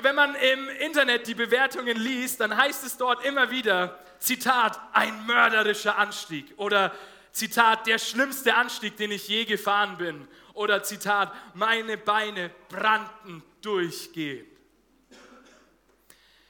wenn 0.03 0.15
man 0.15 0.35
im 0.35 0.69
Internet 0.69 1.26
die 1.26 1.35
Bewertungen 1.35 1.97
liest, 1.97 2.41
dann 2.41 2.57
heißt 2.57 2.85
es 2.85 2.97
dort 2.97 3.25
immer 3.25 3.50
wieder, 3.50 3.99
Zitat, 4.19 4.79
ein 4.93 5.26
mörderischer 5.26 5.99
Anstieg 5.99 6.53
oder 6.57 6.95
Zitat, 7.33 7.87
der 7.87 7.99
schlimmste 7.99 8.55
Anstieg, 8.55 8.97
den 8.97 9.11
ich 9.11 9.29
je 9.29 9.45
gefahren 9.45 9.99
bin 9.99 10.26
oder 10.55 10.83
Zitat, 10.83 11.35
meine 11.55 11.99
Beine 11.99 12.50
brannten 12.69 13.43
durchgehend. 13.61 14.49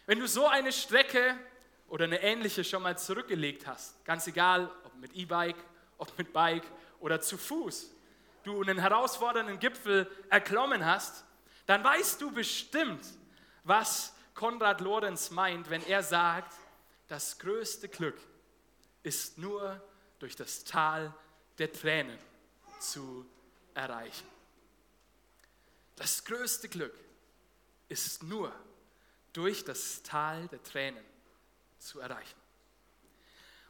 Wenn 0.06 0.20
du 0.20 0.28
so 0.28 0.46
eine 0.46 0.72
Strecke 0.72 1.36
oder 1.88 2.04
eine 2.04 2.22
ähnliche 2.22 2.62
schon 2.62 2.82
mal 2.82 2.96
zurückgelegt 2.96 3.66
hast, 3.66 4.04
ganz 4.04 4.26
egal, 4.28 4.70
ob 4.84 4.94
mit 4.96 5.12
E-Bike, 5.14 5.56
ob 5.98 6.16
mit 6.16 6.32
Bike 6.32 6.66
oder 7.00 7.20
zu 7.20 7.36
Fuß, 7.36 7.90
du 8.44 8.62
einen 8.62 8.78
herausfordernden 8.78 9.58
Gipfel 9.58 10.08
erklommen 10.30 10.86
hast, 10.86 11.24
dann 11.66 11.82
weißt 11.82 12.22
du 12.22 12.30
bestimmt, 12.30 13.04
was 13.66 14.14
Konrad 14.34 14.80
Lorenz 14.80 15.30
meint, 15.30 15.68
wenn 15.70 15.84
er 15.86 16.02
sagt, 16.02 16.54
das 17.08 17.38
größte 17.38 17.88
Glück 17.88 18.18
ist 19.02 19.38
nur 19.38 19.80
durch 20.18 20.36
das 20.36 20.64
Tal 20.64 21.12
der 21.58 21.72
Tränen 21.72 22.18
zu 22.80 23.26
erreichen. 23.74 24.26
Das 25.96 26.24
größte 26.24 26.68
Glück 26.68 26.94
ist 27.88 28.22
nur 28.22 28.52
durch 29.32 29.64
das 29.64 30.02
Tal 30.02 30.48
der 30.48 30.62
Tränen 30.62 31.04
zu 31.78 32.00
erreichen. 32.00 32.38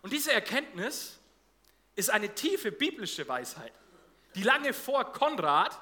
Und 0.02 0.12
diese 0.12 0.32
Erkenntnis 0.32 1.18
ist 1.94 2.10
eine 2.10 2.34
tiefe 2.34 2.70
biblische 2.70 3.26
Weisheit, 3.28 3.72
die 4.34 4.42
lange 4.42 4.72
vor 4.72 5.12
Konrad 5.12 5.80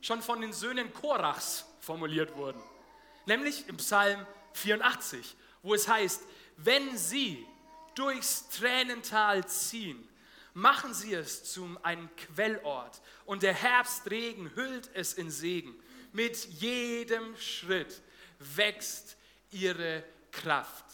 schon 0.00 0.22
von 0.22 0.40
den 0.40 0.52
Söhnen 0.52 0.92
Korachs 0.94 1.66
formuliert 1.80 2.34
wurden 2.34 2.62
nämlich 3.26 3.68
im 3.68 3.76
Psalm 3.76 4.26
84, 4.54 5.36
wo 5.62 5.74
es 5.74 5.88
heißt, 5.88 6.22
wenn 6.56 6.96
sie 6.96 7.46
durchs 7.94 8.48
Tränental 8.50 9.46
ziehen, 9.46 10.08
machen 10.54 10.94
sie 10.94 11.14
es 11.14 11.44
zu 11.44 11.76
einem 11.82 12.08
Quellort 12.16 13.00
und 13.24 13.42
der 13.42 13.54
Herbstregen 13.54 14.54
hüllt 14.54 14.90
es 14.94 15.14
in 15.14 15.30
Segen. 15.30 15.74
Mit 16.12 16.44
jedem 16.44 17.36
Schritt 17.36 18.02
wächst 18.38 19.16
ihre 19.52 20.04
Kraft, 20.32 20.84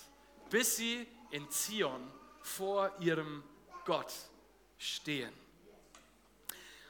bis 0.51 0.77
sie 0.77 1.07
in 1.31 1.51
Zion 1.51 2.13
vor 2.43 2.95
ihrem 3.01 3.43
Gott 3.85 4.13
stehen. 4.79 5.33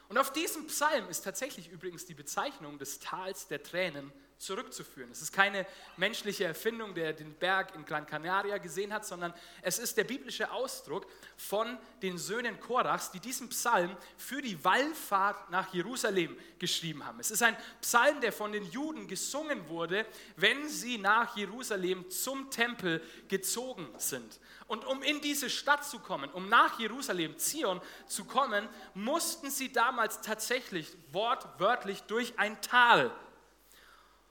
Und 0.09 0.17
auf 0.17 0.31
diesem 0.31 0.67
Psalm 0.67 1.09
ist 1.09 1.21
tatsächlich 1.21 1.69
übrigens 1.69 2.05
die 2.05 2.13
Bezeichnung 2.13 2.77
des 2.77 2.99
Tals 2.99 3.47
der 3.47 3.61
Tränen 3.61 4.11
zurückzuführen. 4.37 5.09
Es 5.11 5.21
ist 5.21 5.33
keine 5.33 5.65
menschliche 5.95 6.45
Erfindung, 6.45 6.93
der 6.93 7.13
den 7.13 7.33
Berg 7.33 7.73
in 7.75 7.85
Gran 7.85 8.05
Canaria 8.05 8.57
gesehen 8.57 8.93
hat, 8.93 9.05
sondern 9.05 9.33
es 9.61 9.79
ist 9.79 9.97
der 9.97 10.03
biblische 10.03 10.51
Ausdruck 10.51 11.07
von 11.35 11.77
den 12.01 12.17
Söhnen 12.17 12.59
Korachs, 12.59 13.11
die 13.11 13.19
diesen 13.19 13.49
Psalm 13.49 13.95
für 14.15 14.41
die 14.41 14.63
Wallfahrt 14.63 15.49
nach 15.49 15.73
Jerusalem 15.73 16.37
geschrieben 16.59 17.03
haben. 17.05 17.19
Es 17.19 17.31
ist 17.31 17.41
ein 17.41 17.57
Psalm, 17.81 18.21
der 18.21 18.31
von 18.31 18.51
den 18.51 18.63
Juden 18.71 19.07
gesungen 19.07 19.67
wurde, 19.69 20.05
wenn 20.35 20.69
sie 20.69 20.97
nach 20.97 21.35
Jerusalem 21.35 22.09
zum 22.09 22.51
Tempel 22.51 23.01
gezogen 23.27 23.87
sind. 23.97 24.39
Und 24.67 24.85
um 24.85 25.01
in 25.01 25.21
diese 25.21 25.49
Stadt 25.49 25.85
zu 25.85 25.99
kommen, 25.99 26.29
um 26.31 26.49
nach 26.49 26.79
Jerusalem, 26.79 27.37
Zion 27.37 27.81
zu 28.05 28.25
kommen, 28.25 28.67
mussten 28.93 29.49
sie 29.49 29.71
damals 29.71 30.21
tatsächlich 30.21 30.95
wortwörtlich 31.11 32.03
durch 32.03 32.37
ein 32.37 32.61
Tal 32.61 33.11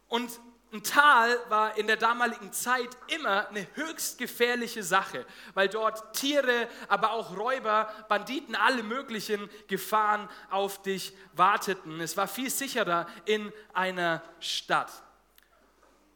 und 0.09 0.31
ein 0.73 0.83
Tal 0.83 1.39
war 1.49 1.79
in 1.79 1.87
der 1.87 1.97
damaligen 1.97 2.53
Zeit 2.53 2.91
immer 3.07 3.49
eine 3.49 3.67
höchst 3.75 4.19
gefährliche 4.19 4.83
Sache, 4.83 5.25
weil 5.55 5.69
dort 5.69 6.15
Tiere, 6.15 6.69
aber 6.89 7.13
auch 7.13 7.37
Räuber, 7.37 7.91
Banditen, 8.09 8.55
alle 8.57 8.83
möglichen 8.83 9.49
Gefahren 9.69 10.29
auf 10.51 10.83
dich 10.83 11.13
warteten. 11.33 12.01
Es 12.01 12.17
war 12.17 12.27
viel 12.27 12.51
sicherer 12.51 13.07
in 13.25 13.53
einer 13.73 14.23
Stadt. 14.41 14.91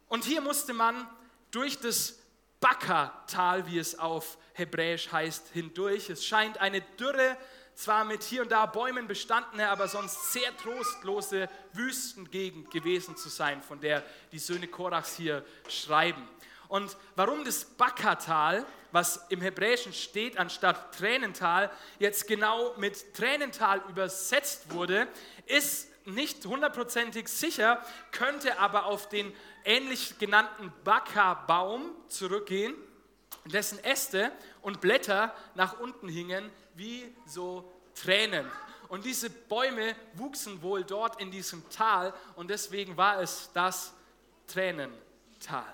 Und 0.08 0.24
hier 0.24 0.40
musste 0.40 0.72
man 0.72 1.08
durch 1.52 1.78
das 1.78 2.18
Bakka-Tal, 2.58 3.66
wie 3.66 3.78
es 3.78 3.98
auf 3.98 4.36
Hebräisch 4.54 5.10
heißt, 5.12 5.48
hindurch. 5.52 6.10
Es 6.10 6.26
scheint 6.26 6.58
eine 6.58 6.80
dürre, 6.80 7.36
zwar 7.74 8.04
mit 8.04 8.22
hier 8.22 8.42
und 8.42 8.52
da 8.52 8.66
Bäumen 8.66 9.06
bestandene, 9.06 9.70
aber 9.70 9.88
sonst 9.88 10.32
sehr 10.32 10.56
trostlose 10.56 11.48
Wüstengegend 11.72 12.70
gewesen 12.70 13.16
zu 13.16 13.28
sein, 13.28 13.62
von 13.62 13.80
der 13.80 14.04
die 14.32 14.38
Söhne 14.38 14.68
Korachs 14.68 15.16
hier 15.16 15.44
schreiben. 15.68 16.28
Und 16.68 16.96
warum 17.16 17.44
das 17.44 17.64
Bakatal, 17.64 18.64
was 18.92 19.26
im 19.28 19.40
Hebräischen 19.40 19.92
steht, 19.92 20.38
anstatt 20.38 20.96
Tränental, 20.96 21.70
jetzt 21.98 22.28
genau 22.28 22.74
mit 22.76 23.14
Tränental 23.14 23.82
übersetzt 23.88 24.72
wurde, 24.72 25.08
ist 25.46 25.88
nicht 26.04 26.44
hundertprozentig 26.44 27.28
sicher, 27.28 27.84
könnte 28.12 28.58
aber 28.58 28.86
auf 28.86 29.08
den 29.08 29.34
ähnlich 29.64 30.18
genannten 30.18 30.72
Baka-Baum 30.84 31.90
zurückgehen, 32.08 32.74
dessen 33.46 33.82
Äste 33.82 34.32
und 34.62 34.80
Blätter 34.80 35.34
nach 35.54 35.78
unten 35.78 36.08
hingen, 36.08 36.50
wie 36.74 37.14
so 37.26 37.70
Tränen. 37.94 38.50
Und 38.88 39.04
diese 39.04 39.30
Bäume 39.30 39.94
wuchsen 40.14 40.62
wohl 40.62 40.84
dort 40.84 41.20
in 41.20 41.30
diesem 41.30 41.68
Tal 41.70 42.12
und 42.34 42.50
deswegen 42.50 42.96
war 42.96 43.20
es 43.20 43.50
das 43.54 43.94
Tränental. 44.48 45.64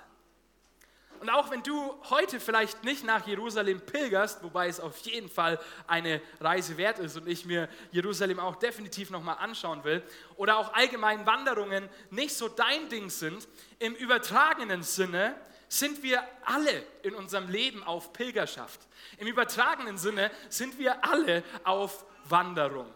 Und 1.20 1.31
auch 1.31 1.51
wenn 1.51 1.62
du 1.62 1.94
heute 2.11 2.40
vielleicht 2.40 2.85
nicht 2.85 3.05
nach 3.05 3.27
Jerusalem 3.27 3.81
pilgerst, 3.81 4.42
wobei 4.42 4.68
es 4.68 4.81
auf 4.81 4.99
jeden 4.99 5.29
Fall 5.29 5.59
eine 5.87 6.20
Reise 6.40 6.77
wert 6.77 6.99
ist 6.99 7.16
und 7.16 7.27
ich 7.27 7.46
mir 7.46 7.68
Jerusalem 7.90 8.38
auch 8.38 8.57
definitiv 8.57 9.11
nochmal 9.11 9.37
anschauen 9.38 9.83
will, 9.85 10.03
oder 10.37 10.59
auch 10.59 10.75
allgemein 10.75 11.25
Wanderungen 11.27 11.88
nicht 12.11 12.37
so 12.37 12.49
dein 12.49 12.88
Ding 12.88 13.09
sind, 13.09 13.49
im 13.79 13.94
übertragenen 13.94 14.83
Sinne 14.83 15.35
sind 15.68 16.02
wir 16.02 16.22
alle 16.44 16.85
in 17.02 17.14
unserem 17.14 17.48
Leben 17.48 17.83
auf 17.83 18.12
Pilgerschaft. 18.12 18.81
Im 19.18 19.26
übertragenen 19.26 19.98
Sinne 19.98 20.31
sind 20.48 20.79
wir 20.79 21.05
alle 21.05 21.42
auf 21.64 22.05
Wanderung. 22.24 22.92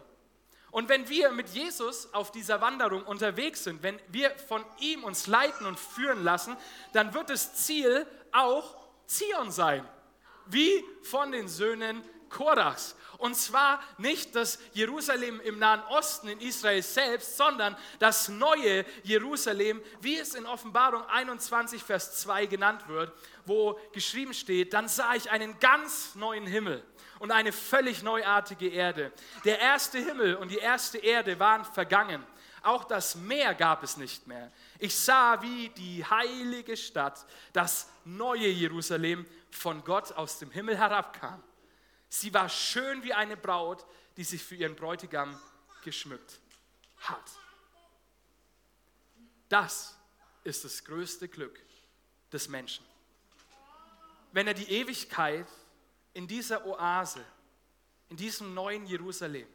Und 0.71 0.87
wenn 0.87 1.09
wir 1.09 1.31
mit 1.31 1.49
Jesus 1.49 2.13
auf 2.13 2.31
dieser 2.31 2.61
Wanderung 2.61 3.03
unterwegs 3.03 3.65
sind, 3.65 3.83
wenn 3.83 3.99
wir 4.07 4.31
von 4.47 4.63
ihm 4.79 5.03
uns 5.03 5.27
leiten 5.27 5.65
und 5.65 5.77
führen 5.77 6.23
lassen, 6.23 6.55
dann 6.93 7.13
wird 7.13 7.29
das 7.29 7.55
Ziel 7.55 8.07
auch 8.31 8.77
Zion 9.05 9.51
sein, 9.51 9.87
wie 10.45 10.83
von 11.03 11.33
den 11.33 11.49
Söhnen 11.49 12.01
Korachs. 12.29 12.95
Und 13.21 13.35
zwar 13.35 13.83
nicht 13.99 14.35
das 14.35 14.57
Jerusalem 14.73 15.39
im 15.41 15.59
Nahen 15.59 15.83
Osten 15.89 16.27
in 16.27 16.39
Israel 16.39 16.81
selbst, 16.81 17.37
sondern 17.37 17.77
das 17.99 18.29
neue 18.29 18.83
Jerusalem, 19.03 19.79
wie 20.01 20.17
es 20.17 20.33
in 20.33 20.47
Offenbarung 20.47 21.05
21, 21.05 21.83
Vers 21.83 22.19
2 22.21 22.47
genannt 22.47 22.87
wird, 22.87 23.13
wo 23.45 23.79
geschrieben 23.93 24.33
steht, 24.33 24.73
dann 24.73 24.87
sah 24.87 25.13
ich 25.13 25.29
einen 25.29 25.59
ganz 25.59 26.15
neuen 26.15 26.47
Himmel 26.47 26.83
und 27.19 27.29
eine 27.29 27.51
völlig 27.51 28.01
neuartige 28.01 28.69
Erde. 28.69 29.11
Der 29.45 29.59
erste 29.59 29.99
Himmel 29.99 30.33
und 30.33 30.49
die 30.49 30.57
erste 30.57 30.97
Erde 30.97 31.39
waren 31.39 31.63
vergangen. 31.63 32.25
Auch 32.63 32.85
das 32.85 33.13
Meer 33.13 33.53
gab 33.53 33.83
es 33.83 33.97
nicht 33.97 34.25
mehr. 34.25 34.51
Ich 34.79 34.95
sah, 34.95 35.39
wie 35.43 35.69
die 35.69 36.03
heilige 36.03 36.75
Stadt, 36.75 37.23
das 37.53 37.87
neue 38.03 38.47
Jerusalem, 38.47 39.27
von 39.51 39.83
Gott 39.83 40.11
aus 40.13 40.39
dem 40.39 40.49
Himmel 40.49 40.75
herabkam. 40.75 41.43
Sie 42.13 42.33
war 42.33 42.49
schön 42.49 43.03
wie 43.03 43.13
eine 43.13 43.37
Braut, 43.37 43.85
die 44.17 44.25
sich 44.25 44.43
für 44.43 44.55
ihren 44.55 44.75
Bräutigam 44.75 45.39
geschmückt 45.81 46.41
hat. 46.97 47.23
Das 49.47 49.97
ist 50.43 50.65
das 50.65 50.83
größte 50.83 51.29
Glück 51.29 51.57
des 52.29 52.49
Menschen. 52.49 52.85
Wenn 54.33 54.45
er 54.45 54.53
die 54.53 54.69
Ewigkeit 54.69 55.47
in 56.13 56.27
dieser 56.27 56.65
Oase, 56.65 57.23
in 58.09 58.17
diesem 58.17 58.53
neuen 58.53 58.85
Jerusalem, 58.85 59.47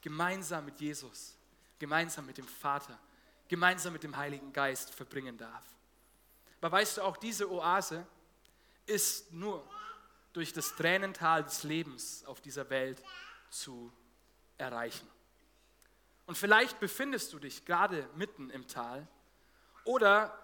gemeinsam 0.00 0.64
mit 0.66 0.80
Jesus, 0.80 1.34
gemeinsam 1.80 2.26
mit 2.26 2.38
dem 2.38 2.46
Vater, 2.46 2.96
gemeinsam 3.48 3.92
mit 3.92 4.04
dem 4.04 4.16
Heiligen 4.16 4.52
Geist 4.52 4.94
verbringen 4.94 5.36
darf. 5.36 5.64
Aber 6.60 6.70
weißt 6.70 6.98
du, 6.98 7.02
auch 7.02 7.16
diese 7.16 7.50
Oase 7.50 8.06
ist 8.86 9.32
nur 9.32 9.68
durch 10.32 10.52
das 10.52 10.74
Tränental 10.76 11.44
des 11.44 11.62
Lebens 11.62 12.24
auf 12.24 12.40
dieser 12.40 12.68
Welt 12.70 13.02
zu 13.50 13.92
erreichen. 14.58 15.08
Und 16.26 16.38
vielleicht 16.38 16.80
befindest 16.80 17.32
du 17.32 17.38
dich 17.38 17.64
gerade 17.64 18.08
mitten 18.14 18.50
im 18.50 18.66
Tal 18.66 19.06
oder 19.84 20.38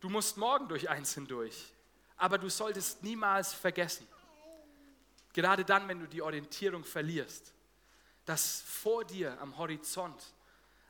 du 0.00 0.08
musst 0.08 0.36
morgen 0.36 0.68
durch 0.68 0.88
eins 0.88 1.14
hindurch. 1.14 1.72
Aber 2.16 2.38
du 2.38 2.48
solltest 2.48 3.02
niemals 3.02 3.52
vergessen, 3.52 4.06
gerade 5.32 5.64
dann, 5.64 5.88
wenn 5.88 6.00
du 6.00 6.06
die 6.06 6.22
Orientierung 6.22 6.84
verlierst, 6.84 7.52
dass 8.24 8.62
vor 8.62 9.04
dir 9.04 9.38
am 9.40 9.58
Horizont 9.58 10.32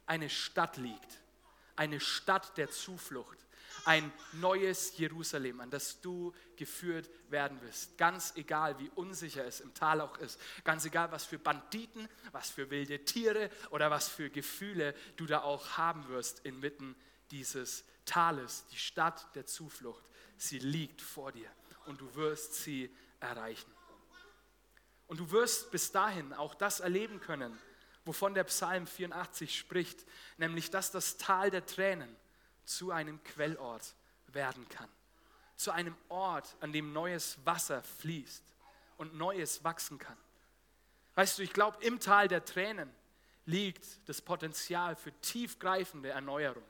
eine 0.07 0.29
Stadt 0.29 0.77
liegt, 0.77 1.19
eine 1.77 1.99
Stadt 1.99 2.57
der 2.59 2.71
Zuflucht, 2.71 3.39
ein 3.85 4.13
neues 4.33 4.97
Jerusalem, 4.97 5.61
an 5.61 5.71
das 5.71 6.01
du 6.01 6.33
geführt 6.57 7.09
werden 7.29 7.61
wirst. 7.63 7.97
Ganz 7.99 8.33
egal, 8.37 8.79
wie 8.79 8.91
unsicher 8.95 9.45
es 9.45 9.61
im 9.61 9.75
Tal 9.75 10.01
auch 10.01 10.17
ist. 10.19 10.41
Ganz 10.65 10.85
egal, 10.85 11.11
was 11.13 11.25
für 11.25 11.39
Banditen, 11.39 12.09
was 12.33 12.51
für 12.51 12.71
wilde 12.71 13.05
Tiere 13.05 13.51
oder 13.71 13.91
was 13.91 14.09
für 14.09 14.31
Gefühle 14.31 14.95
du 15.17 15.27
da 15.27 15.43
auch 15.43 15.77
haben 15.77 16.09
wirst 16.09 16.45
inmitten 16.45 16.97
dieses 17.31 17.85
Tales. 18.05 18.67
Die 18.73 18.79
Stadt 18.79 19.35
der 19.35 19.47
Zuflucht, 19.47 20.05
sie 20.37 20.59
liegt 20.59 21.03
vor 21.03 21.33
dir 21.33 21.51
und 21.87 22.01
du 22.01 22.15
wirst 22.15 22.55
sie 22.55 22.95
erreichen. 23.21 23.73
Und 25.07 25.21
du 25.21 25.31
wirst 25.31 25.71
bis 25.71 25.93
dahin 25.93 26.33
auch 26.33 26.55
das 26.55 26.81
erleben 26.81 27.21
können, 27.21 27.59
wovon 28.05 28.35
der 28.35 28.45
Psalm 28.45 28.87
84 28.87 29.59
spricht, 29.59 30.05
nämlich 30.39 30.71
dass 30.71 30.91
das 30.91 31.17
Tal 31.17 31.51
der 31.51 31.67
Tränen 31.67 32.15
zu 32.65 32.91
einem 32.91 33.23
Quellort 33.25 33.95
werden 34.29 34.69
kann. 34.69 34.89
Zu 35.57 35.71
einem 35.71 35.97
Ort, 36.09 36.57
an 36.61 36.73
dem 36.73 36.93
neues 36.93 37.39
Wasser 37.45 37.83
fließt 37.83 38.43
und 38.97 39.15
Neues 39.15 39.63
wachsen 39.65 39.99
kann. 39.99 40.17
Weißt 41.15 41.39
du, 41.39 41.43
ich 41.43 41.53
glaube, 41.53 41.83
im 41.85 42.01
Tal 42.01 42.29
der 42.29 42.45
Tränen 42.45 42.91
liegt 43.47 44.09
das 44.09 44.21
Potenzial 44.21 44.97
für 44.97 45.13
tiefgreifende 45.21 46.09
Erneuerung, 46.09 46.65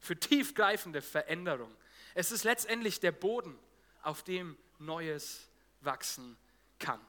für 0.00 0.18
tiefgreifende 0.18 1.02
Veränderung. 1.02 1.74
Es 2.14 2.30
ist 2.30 2.44
letztendlich 2.44 3.00
der 3.00 3.12
Boden, 3.12 3.58
auf 4.02 4.22
dem 4.22 4.56
Neues 4.78 5.48
wachsen 5.80 6.36
kann. 6.78 7.00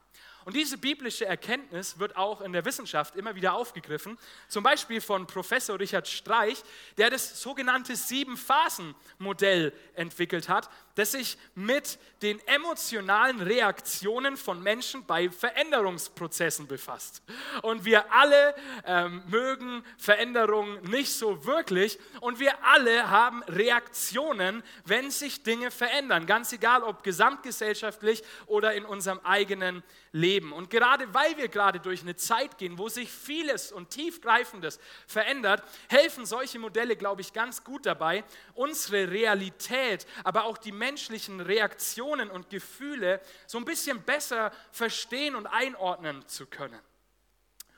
Und 0.45 0.55
diese 0.55 0.77
biblische 0.77 1.25
Erkenntnis 1.25 1.99
wird 1.99 2.15
auch 2.17 2.41
in 2.41 2.53
der 2.53 2.65
Wissenschaft 2.65 3.15
immer 3.15 3.35
wieder 3.35 3.53
aufgegriffen. 3.53 4.17
Zum 4.47 4.63
Beispiel 4.63 5.01
von 5.01 5.27
Professor 5.27 5.79
Richard 5.79 6.07
Streich, 6.07 6.63
der 6.97 7.09
das 7.09 7.41
sogenannte 7.41 7.95
Sieben-Phasen-Modell 7.95 9.73
entwickelt 9.95 10.49
hat, 10.49 10.69
das 10.95 11.13
sich 11.13 11.37
mit 11.55 11.99
den 12.21 12.39
emotionalen 12.47 13.41
Reaktionen 13.41 14.35
von 14.35 14.61
Menschen 14.61 15.05
bei 15.05 15.29
Veränderungsprozessen 15.29 16.67
befasst. 16.67 17.23
Und 17.61 17.85
wir 17.85 18.11
alle 18.11 18.55
ähm, 18.85 19.23
mögen 19.27 19.83
Veränderungen 19.97 20.81
nicht 20.89 21.13
so 21.13 21.45
wirklich 21.45 21.97
und 22.19 22.39
wir 22.39 22.63
alle 22.65 23.09
haben 23.09 23.43
Reaktionen, 23.43 24.63
wenn 24.85 25.11
sich 25.11 25.43
Dinge 25.43 25.71
verändern, 25.71 26.25
ganz 26.25 26.51
egal 26.51 26.83
ob 26.83 27.03
gesamtgesellschaftlich 27.03 28.23
oder 28.47 28.73
in 28.73 28.85
unserem 28.85 29.19
eigenen 29.23 29.83
Leben. 30.11 30.30
Und 30.39 30.69
gerade 30.69 31.13
weil 31.13 31.37
wir 31.37 31.47
gerade 31.47 31.79
durch 31.79 32.01
eine 32.01 32.15
Zeit 32.15 32.57
gehen, 32.57 32.77
wo 32.77 32.89
sich 32.89 33.11
vieles 33.11 33.71
und 33.71 33.89
tiefgreifendes 33.89 34.79
verändert, 35.07 35.63
helfen 35.89 36.25
solche 36.25 36.59
Modelle, 36.59 36.95
glaube 36.95 37.21
ich, 37.21 37.33
ganz 37.33 37.63
gut 37.63 37.85
dabei, 37.85 38.23
unsere 38.53 39.11
Realität, 39.11 40.05
aber 40.23 40.45
auch 40.45 40.57
die 40.57 40.71
menschlichen 40.71 41.41
Reaktionen 41.41 42.29
und 42.29 42.49
Gefühle 42.49 43.21
so 43.47 43.57
ein 43.57 43.65
bisschen 43.65 44.01
besser 44.03 44.51
verstehen 44.71 45.35
und 45.35 45.47
einordnen 45.47 46.27
zu 46.27 46.45
können. 46.45 46.79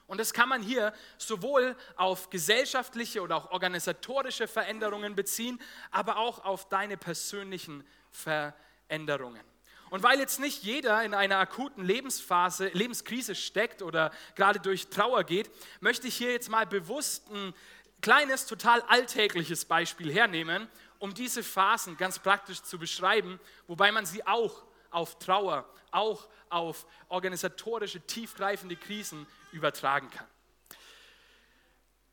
Und 0.08 0.20
das 0.20 0.34
kann 0.34 0.50
man 0.50 0.62
hier 0.62 0.94
sowohl 1.18 1.76
auf 1.96 2.30
gesellschaftliche 2.30 3.22
oder 3.22 3.38
auch 3.38 3.52
organisatorische 3.52 4.48
Veränderungen 4.48 5.16
beziehen, 5.16 5.60
aber 5.92 6.18
auch 6.18 6.44
auf 6.44 6.70
deine 6.70 6.98
persönlichen 6.98 7.84
Veränderungen. 8.12 9.53
Und 9.94 10.02
weil 10.02 10.18
jetzt 10.18 10.40
nicht 10.40 10.64
jeder 10.64 11.04
in 11.04 11.14
einer 11.14 11.38
akuten 11.38 11.86
Lebensphase, 11.86 12.70
Lebenskrise 12.70 13.36
steckt 13.36 13.84
oder 13.84 14.12
gerade 14.34 14.60
durch 14.60 14.88
Trauer 14.88 15.24
geht, 15.24 15.52
möchte 15.82 16.08
ich 16.08 16.18
hier 16.18 16.32
jetzt 16.32 16.50
mal 16.50 16.66
bewusst 16.66 17.30
ein 17.30 17.54
kleines, 18.02 18.48
total 18.48 18.82
alltägliches 18.82 19.66
Beispiel 19.66 20.12
hernehmen 20.12 20.68
um 21.04 21.14
diese 21.14 21.44
Phasen 21.44 21.98
ganz 21.98 22.18
praktisch 22.18 22.64
zu 22.64 22.80
beschreiben, 22.80 23.38
wobei 23.68 23.92
man 23.92 24.06
sie 24.06 24.26
auch 24.26 24.64
auf 24.90 25.20
Trauer, 25.20 25.70
auch 25.92 26.30
auf 26.48 26.86
organisatorische, 27.10 28.00
tiefgreifende 28.00 28.78
Krisen 28.78 29.28
übertragen 29.52 30.10
kann. 30.10 30.26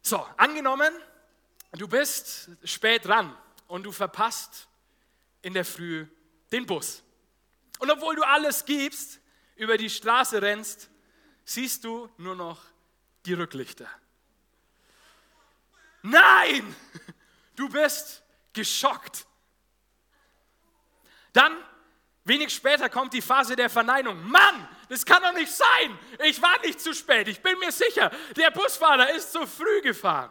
So, 0.02 0.26
angenommen, 0.36 0.92
du 1.70 1.86
bist 1.86 2.50
spät 2.64 3.04
dran 3.04 3.32
und 3.68 3.84
du 3.84 3.92
verpasst 3.92 4.66
in 5.40 5.54
der 5.54 5.64
Früh 5.64 6.08
den 6.50 6.66
Bus. 6.66 7.04
Und 7.80 7.90
obwohl 7.90 8.14
du 8.14 8.22
alles 8.22 8.64
gibst, 8.64 9.20
über 9.56 9.76
die 9.76 9.90
Straße 9.90 10.40
rennst, 10.40 10.90
siehst 11.44 11.82
du 11.82 12.10
nur 12.18 12.36
noch 12.36 12.62
die 13.24 13.32
Rücklichter. 13.32 13.88
Nein, 16.02 16.76
du 17.56 17.68
bist 17.70 18.22
geschockt. 18.52 19.26
Dann, 21.32 21.56
wenig 22.24 22.54
später, 22.54 22.90
kommt 22.90 23.14
die 23.14 23.22
Phase 23.22 23.56
der 23.56 23.70
Verneinung. 23.70 24.28
Mann, 24.28 24.68
das 24.90 25.04
kann 25.04 25.22
doch 25.22 25.32
nicht 25.32 25.52
sein. 25.52 25.98
Ich 26.24 26.40
war 26.40 26.60
nicht 26.60 26.80
zu 26.80 26.94
spät. 26.94 27.28
Ich 27.28 27.40
bin 27.40 27.58
mir 27.58 27.72
sicher, 27.72 28.10
der 28.36 28.50
Busfahrer 28.50 29.10
ist 29.14 29.32
zu 29.32 29.46
früh 29.46 29.80
gefahren. 29.80 30.30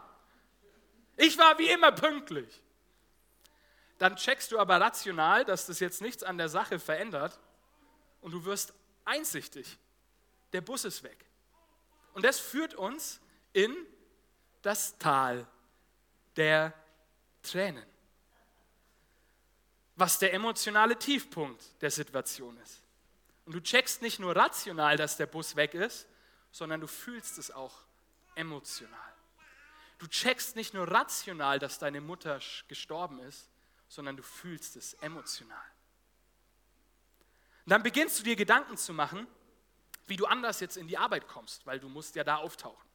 Ich 1.16 1.36
war 1.36 1.58
wie 1.58 1.68
immer 1.68 1.90
pünktlich. 1.90 2.62
Dann 4.00 4.16
checkst 4.16 4.50
du 4.50 4.58
aber 4.58 4.80
rational, 4.80 5.44
dass 5.44 5.66
das 5.66 5.78
jetzt 5.78 6.00
nichts 6.00 6.24
an 6.24 6.38
der 6.38 6.48
Sache 6.48 6.80
verändert 6.80 7.38
und 8.20 8.32
du 8.32 8.44
wirst 8.44 8.74
einsichtig. 9.04 9.78
Der 10.52 10.60
Bus 10.60 10.84
ist 10.84 11.04
weg. 11.04 11.24
Und 12.14 12.24
das 12.24 12.40
führt 12.40 12.74
uns 12.74 13.20
in 13.52 13.72
das 14.62 14.98
Tal 14.98 15.46
der 16.34 16.74
Tränen 17.42 17.86
was 20.00 20.18
der 20.18 20.32
emotionale 20.32 20.98
Tiefpunkt 20.98 21.62
der 21.82 21.90
Situation 21.90 22.56
ist. 22.56 22.82
Und 23.44 23.54
du 23.54 23.60
checkst 23.60 24.00
nicht 24.00 24.18
nur 24.18 24.34
rational, 24.34 24.96
dass 24.96 25.18
der 25.18 25.26
Bus 25.26 25.56
weg 25.56 25.74
ist, 25.74 26.08
sondern 26.50 26.80
du 26.80 26.86
fühlst 26.86 27.36
es 27.36 27.50
auch 27.50 27.74
emotional. 28.34 28.98
Du 29.98 30.06
checkst 30.06 30.56
nicht 30.56 30.72
nur 30.72 30.90
rational, 30.90 31.58
dass 31.58 31.78
deine 31.78 32.00
Mutter 32.00 32.40
gestorben 32.66 33.18
ist, 33.20 33.50
sondern 33.90 34.16
du 34.16 34.22
fühlst 34.22 34.76
es 34.76 34.94
emotional. 34.94 35.58
Und 37.66 37.70
dann 37.70 37.82
beginnst 37.82 38.20
du 38.20 38.22
dir 38.22 38.36
Gedanken 38.36 38.76
zu 38.76 38.94
machen, 38.94 39.26
wie 40.06 40.16
du 40.16 40.26
anders 40.26 40.60
jetzt 40.60 40.76
in 40.76 40.86
die 40.86 40.96
Arbeit 40.96 41.26
kommst, 41.28 41.66
weil 41.66 41.80
du 41.80 41.88
musst 41.88 42.14
ja 42.14 42.24
da 42.24 42.36
auftauchen. 42.36 42.88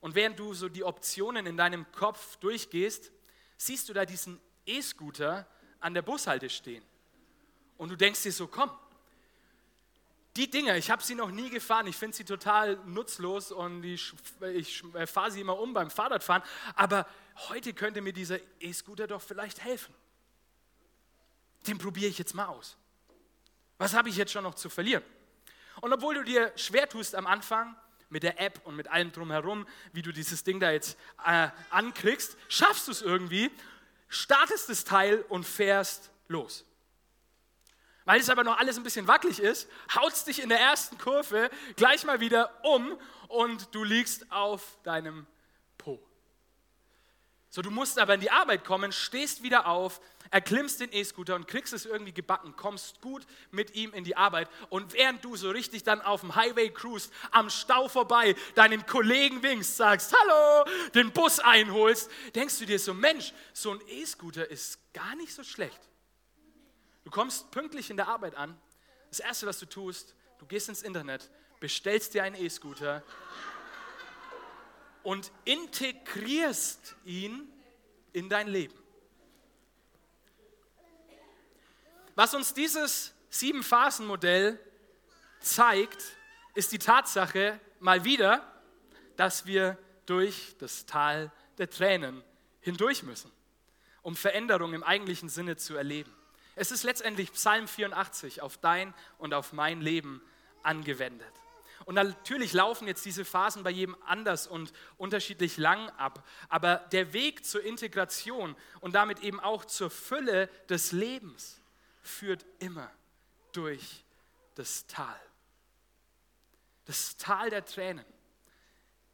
Und 0.00 0.14
während 0.14 0.38
du 0.38 0.54
so 0.54 0.68
die 0.68 0.84
Optionen 0.84 1.46
in 1.46 1.56
deinem 1.56 1.90
Kopf 1.90 2.36
durchgehst, 2.36 3.10
siehst 3.56 3.88
du 3.88 3.92
da 3.92 4.06
diesen 4.06 4.40
E-Scooter, 4.64 5.46
an 5.80 5.94
der 5.94 6.02
Bushalte 6.02 6.48
stehen. 6.48 6.84
Und 7.76 7.88
du 7.90 7.96
denkst 7.96 8.22
dir 8.22 8.32
so, 8.32 8.46
komm, 8.46 8.70
die 10.36 10.48
Dinger, 10.48 10.76
ich 10.76 10.90
habe 10.90 11.02
sie 11.02 11.16
noch 11.16 11.30
nie 11.30 11.50
gefahren, 11.50 11.88
ich 11.88 11.96
finde 11.96 12.16
sie 12.16 12.24
total 12.24 12.76
nutzlos 12.86 13.50
und 13.50 13.82
ich, 13.82 14.12
ich 14.54 14.84
fahre 15.06 15.30
sie 15.32 15.40
immer 15.40 15.58
um 15.58 15.72
beim 15.72 15.90
Fahrradfahren, 15.90 16.42
aber 16.74 17.06
heute 17.48 17.72
könnte 17.72 18.00
mir 18.00 18.12
dieser 18.12 18.38
E-Scooter 18.60 19.06
doch 19.06 19.22
vielleicht 19.22 19.62
helfen. 19.62 19.94
Den 21.66 21.78
probiere 21.78 22.10
ich 22.10 22.18
jetzt 22.18 22.34
mal 22.34 22.46
aus. 22.46 22.76
Was 23.78 23.94
habe 23.94 24.08
ich 24.08 24.16
jetzt 24.16 24.32
schon 24.32 24.44
noch 24.44 24.54
zu 24.54 24.68
verlieren? 24.70 25.02
Und 25.80 25.92
obwohl 25.92 26.14
du 26.14 26.24
dir 26.24 26.52
schwer 26.56 26.88
tust 26.88 27.14
am 27.14 27.26
Anfang 27.26 27.76
mit 28.10 28.22
der 28.22 28.40
App 28.40 28.60
und 28.64 28.74
mit 28.74 28.88
allem 28.88 29.12
drumherum, 29.12 29.66
wie 29.92 30.02
du 30.02 30.12
dieses 30.12 30.42
Ding 30.42 30.60
da 30.60 30.70
jetzt 30.70 30.98
äh, 31.24 31.48
ankriegst, 31.70 32.36
schaffst 32.48 32.88
du 32.88 32.92
es 32.92 33.02
irgendwie 33.02 33.50
startest 34.08 34.68
das 34.68 34.84
Teil 34.84 35.24
und 35.28 35.44
fährst 35.44 36.10
los. 36.28 36.64
Weil 38.04 38.20
es 38.20 38.30
aber 38.30 38.42
noch 38.42 38.58
alles 38.58 38.78
ein 38.78 38.82
bisschen 38.82 39.06
wackelig 39.06 39.38
ist, 39.38 39.68
haut 39.94 40.26
dich 40.26 40.42
in 40.42 40.48
der 40.48 40.60
ersten 40.60 40.96
Kurve 40.96 41.50
gleich 41.76 42.04
mal 42.04 42.20
wieder 42.20 42.64
um 42.64 42.98
und 43.28 43.74
du 43.74 43.84
liegst 43.84 44.30
auf 44.32 44.78
deinem. 44.82 45.26
So, 47.50 47.62
du 47.62 47.70
musst 47.70 47.98
aber 47.98 48.14
in 48.14 48.20
die 48.20 48.30
Arbeit 48.30 48.64
kommen, 48.64 48.92
stehst 48.92 49.42
wieder 49.42 49.66
auf, 49.66 50.02
erklimmst 50.30 50.80
den 50.80 50.92
E-Scooter 50.92 51.34
und 51.34 51.48
kriegst 51.48 51.72
es 51.72 51.86
irgendwie 51.86 52.12
gebacken, 52.12 52.54
kommst 52.56 53.00
gut 53.00 53.26
mit 53.50 53.74
ihm 53.74 53.94
in 53.94 54.04
die 54.04 54.16
Arbeit 54.16 54.50
und 54.68 54.92
während 54.92 55.24
du 55.24 55.34
so 55.34 55.48
richtig 55.50 55.82
dann 55.82 56.02
auf 56.02 56.20
dem 56.20 56.34
Highway 56.34 56.68
cruist, 56.68 57.10
am 57.30 57.48
Stau 57.48 57.88
vorbei, 57.88 58.36
deinen 58.54 58.84
Kollegen 58.84 59.42
winkst, 59.42 59.78
sagst 59.78 60.14
Hallo, 60.14 60.66
den 60.94 61.10
Bus 61.10 61.40
einholst, 61.40 62.10
denkst 62.34 62.58
du 62.58 62.66
dir 62.66 62.78
so, 62.78 62.92
Mensch, 62.92 63.32
so 63.54 63.72
ein 63.72 63.80
E-Scooter 63.88 64.50
ist 64.50 64.78
gar 64.92 65.16
nicht 65.16 65.32
so 65.32 65.42
schlecht. 65.42 65.80
Du 67.04 67.10
kommst 67.10 67.50
pünktlich 67.50 67.88
in 67.88 67.96
der 67.96 68.08
Arbeit 68.08 68.34
an. 68.34 68.60
Das 69.08 69.20
Erste, 69.20 69.46
was 69.46 69.58
du 69.58 69.64
tust, 69.64 70.14
du 70.38 70.44
gehst 70.44 70.68
ins 70.68 70.82
Internet, 70.82 71.30
bestellst 71.60 72.12
dir 72.12 72.24
einen 72.24 72.36
E-Scooter 72.36 73.02
und 75.08 75.32
integrierst 75.46 76.94
ihn 77.06 77.50
in 78.12 78.28
dein 78.28 78.46
Leben. 78.46 78.78
Was 82.14 82.34
uns 82.34 82.52
dieses 82.52 83.14
Sieben-Phasen-Modell 83.30 84.60
zeigt, 85.40 86.04
ist 86.54 86.72
die 86.72 86.78
Tatsache 86.78 87.58
mal 87.80 88.04
wieder, 88.04 88.52
dass 89.16 89.46
wir 89.46 89.78
durch 90.04 90.54
das 90.58 90.84
Tal 90.84 91.32
der 91.56 91.70
Tränen 91.70 92.22
hindurch 92.60 93.02
müssen, 93.02 93.32
um 94.02 94.14
Veränderung 94.14 94.74
im 94.74 94.82
eigentlichen 94.82 95.30
Sinne 95.30 95.56
zu 95.56 95.74
erleben. 95.74 96.14
Es 96.54 96.70
ist 96.70 96.82
letztendlich 96.82 97.32
Psalm 97.32 97.66
84 97.66 98.42
auf 98.42 98.58
dein 98.58 98.92
und 99.16 99.32
auf 99.32 99.54
mein 99.54 99.80
Leben 99.80 100.20
angewendet. 100.62 101.32
Und 101.84 101.94
natürlich 101.94 102.52
laufen 102.52 102.86
jetzt 102.86 103.04
diese 103.04 103.24
Phasen 103.24 103.62
bei 103.62 103.70
jedem 103.70 103.96
anders 104.04 104.46
und 104.46 104.72
unterschiedlich 104.96 105.56
lang 105.56 105.88
ab. 105.90 106.26
Aber 106.48 106.76
der 106.92 107.12
Weg 107.12 107.44
zur 107.44 107.62
Integration 107.62 108.56
und 108.80 108.94
damit 108.94 109.20
eben 109.20 109.40
auch 109.40 109.64
zur 109.64 109.90
Fülle 109.90 110.48
des 110.68 110.92
Lebens 110.92 111.60
führt 112.02 112.44
immer 112.58 112.90
durch 113.52 114.04
das 114.54 114.86
Tal. 114.86 115.20
Das 116.84 117.16
Tal 117.16 117.50
der 117.50 117.64
Tränen 117.64 118.04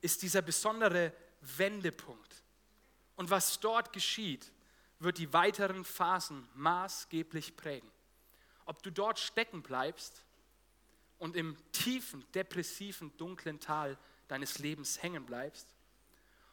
ist 0.00 0.22
dieser 0.22 0.42
besondere 0.42 1.12
Wendepunkt. 1.40 2.42
Und 3.16 3.30
was 3.30 3.60
dort 3.60 3.92
geschieht, 3.92 4.52
wird 4.98 5.18
die 5.18 5.32
weiteren 5.32 5.84
Phasen 5.84 6.48
maßgeblich 6.54 7.56
prägen. 7.56 7.90
Ob 8.64 8.82
du 8.82 8.90
dort 8.90 9.18
stecken 9.18 9.62
bleibst 9.62 10.24
und 11.24 11.36
im 11.36 11.56
tiefen, 11.72 12.22
depressiven, 12.34 13.16
dunklen 13.16 13.58
Tal 13.58 13.96
deines 14.28 14.58
Lebens 14.58 15.02
hängen 15.02 15.24
bleibst, 15.24 15.66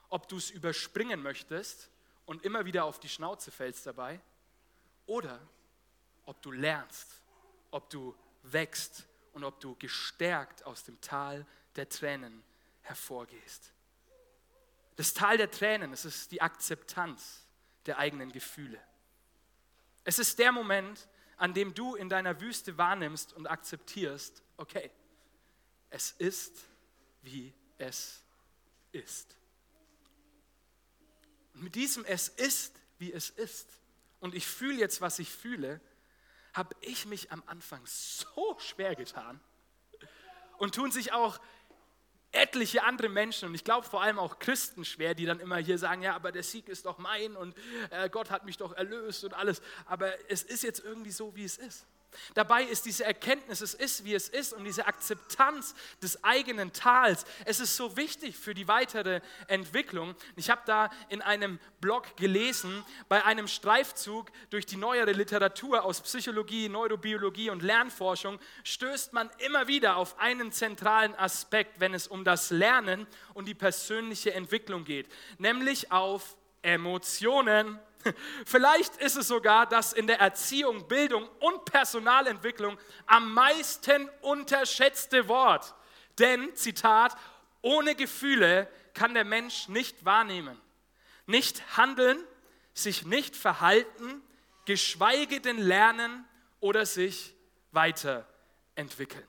ob 0.07 0.29
du 0.29 0.37
es 0.37 0.49
überspringen 0.49 1.21
möchtest 1.21 1.89
und 2.25 2.45
immer 2.45 2.63
wieder 2.63 2.85
auf 2.85 2.97
die 2.97 3.09
Schnauze 3.09 3.51
fällst 3.51 3.85
dabei, 3.85 4.21
oder 5.07 5.45
ob 6.23 6.41
du 6.41 6.53
lernst, 6.53 7.21
ob 7.71 7.89
du 7.89 8.15
wächst 8.43 9.09
und 9.33 9.43
ob 9.43 9.59
du 9.59 9.75
gestärkt 9.75 10.65
aus 10.65 10.85
dem 10.85 11.01
Tal 11.01 11.45
der 11.75 11.89
Tränen 11.89 12.41
hervorgehst. 12.79 13.73
Das 14.95 15.13
Tal 15.13 15.35
der 15.35 15.51
Tränen, 15.51 15.91
es 15.91 16.05
ist 16.05 16.31
die 16.31 16.41
Akzeptanz 16.41 17.45
der 17.87 17.97
eigenen 17.97 18.31
Gefühle. 18.31 18.79
Es 20.05 20.17
ist 20.17 20.39
der 20.39 20.53
Moment, 20.53 21.09
an 21.41 21.55
dem 21.55 21.73
du 21.73 21.95
in 21.95 22.07
deiner 22.07 22.39
Wüste 22.39 22.77
wahrnimmst 22.77 23.33
und 23.33 23.47
akzeptierst, 23.47 24.43
okay, 24.57 24.91
es 25.89 26.11
ist, 26.11 26.55
wie 27.23 27.51
es 27.79 28.21
ist. 28.91 29.35
Und 31.55 31.63
mit 31.63 31.73
diesem 31.73 32.05
Es 32.05 32.27
ist, 32.27 32.75
wie 32.99 33.11
es 33.11 33.31
ist, 33.31 33.67
und 34.19 34.35
ich 34.35 34.45
fühle 34.45 34.77
jetzt, 34.77 35.01
was 35.01 35.17
ich 35.17 35.31
fühle, 35.31 35.81
habe 36.53 36.75
ich 36.81 37.07
mich 37.07 37.31
am 37.31 37.41
Anfang 37.47 37.81
so 37.87 38.59
schwer 38.59 38.95
getan. 38.95 39.41
Und 40.59 40.75
tun 40.75 40.91
sich 40.91 41.11
auch 41.11 41.41
etliche 42.31 42.83
andere 42.83 43.09
Menschen 43.09 43.49
und 43.49 43.55
ich 43.55 43.63
glaube 43.63 43.87
vor 43.87 44.01
allem 44.01 44.17
auch 44.19 44.39
Christen 44.39 44.85
schwer, 44.85 45.13
die 45.13 45.25
dann 45.25 45.39
immer 45.39 45.57
hier 45.57 45.77
sagen, 45.77 46.01
ja, 46.01 46.15
aber 46.15 46.31
der 46.31 46.43
Sieg 46.43 46.69
ist 46.69 46.85
doch 46.85 46.97
mein 46.97 47.35
und 47.35 47.55
äh, 47.89 48.09
Gott 48.09 48.29
hat 48.29 48.45
mich 48.45 48.57
doch 48.57 48.73
erlöst 48.73 49.23
und 49.23 49.33
alles. 49.33 49.61
Aber 49.85 50.13
es 50.29 50.43
ist 50.43 50.63
jetzt 50.63 50.83
irgendwie 50.83 51.11
so, 51.11 51.35
wie 51.35 51.43
es 51.43 51.57
ist. 51.57 51.85
Dabei 52.33 52.63
ist 52.63 52.85
diese 52.85 53.03
Erkenntnis, 53.03 53.61
es 53.61 53.73
ist, 53.73 54.05
wie 54.05 54.13
es 54.13 54.29
ist 54.29 54.53
und 54.53 54.63
diese 54.63 54.85
Akzeptanz 54.85 55.75
des 56.01 56.23
eigenen 56.23 56.73
Tals, 56.73 57.25
es 57.45 57.59
ist 57.59 57.75
so 57.75 57.97
wichtig 57.97 58.37
für 58.37 58.53
die 58.53 58.67
weitere 58.67 59.21
Entwicklung. 59.47 60.15
Ich 60.35 60.49
habe 60.49 60.61
da 60.65 60.89
in 61.09 61.21
einem 61.21 61.59
Blog 61.79 62.15
gelesen, 62.17 62.83
bei 63.09 63.23
einem 63.23 63.47
Streifzug 63.47 64.31
durch 64.49 64.65
die 64.65 64.77
neuere 64.77 65.11
Literatur 65.11 65.83
aus 65.83 66.01
Psychologie, 66.01 66.69
Neurobiologie 66.69 67.49
und 67.49 67.63
Lernforschung 67.63 68.39
stößt 68.63 69.13
man 69.13 69.29
immer 69.39 69.67
wieder 69.67 69.97
auf 69.97 70.19
einen 70.19 70.51
zentralen 70.51 71.15
Aspekt, 71.15 71.79
wenn 71.79 71.93
es 71.93 72.07
um 72.07 72.23
das 72.23 72.51
Lernen 72.51 73.07
und 73.33 73.47
die 73.47 73.55
persönliche 73.55 74.33
Entwicklung 74.33 74.83
geht, 74.83 75.07
nämlich 75.37 75.91
auf 75.91 76.35
Emotionen. 76.61 77.79
Vielleicht 78.45 78.97
ist 78.97 79.17
es 79.17 79.27
sogar 79.27 79.65
das 79.65 79.93
in 79.93 80.07
der 80.07 80.19
Erziehung, 80.19 80.87
Bildung 80.87 81.27
und 81.39 81.65
Personalentwicklung 81.65 82.77
am 83.05 83.33
meisten 83.33 84.09
unterschätzte 84.21 85.27
Wort. 85.27 85.75
Denn, 86.19 86.55
Zitat, 86.55 87.15
ohne 87.61 87.95
Gefühle 87.95 88.67
kann 88.93 89.13
der 89.13 89.25
Mensch 89.25 89.67
nicht 89.67 90.03
wahrnehmen, 90.05 90.59
nicht 91.25 91.77
handeln, 91.77 92.17
sich 92.73 93.05
nicht 93.05 93.35
verhalten, 93.35 94.21
geschweige 94.65 95.41
denn 95.41 95.57
lernen 95.57 96.25
oder 96.59 96.85
sich 96.85 97.35
weiterentwickeln. 97.71 99.27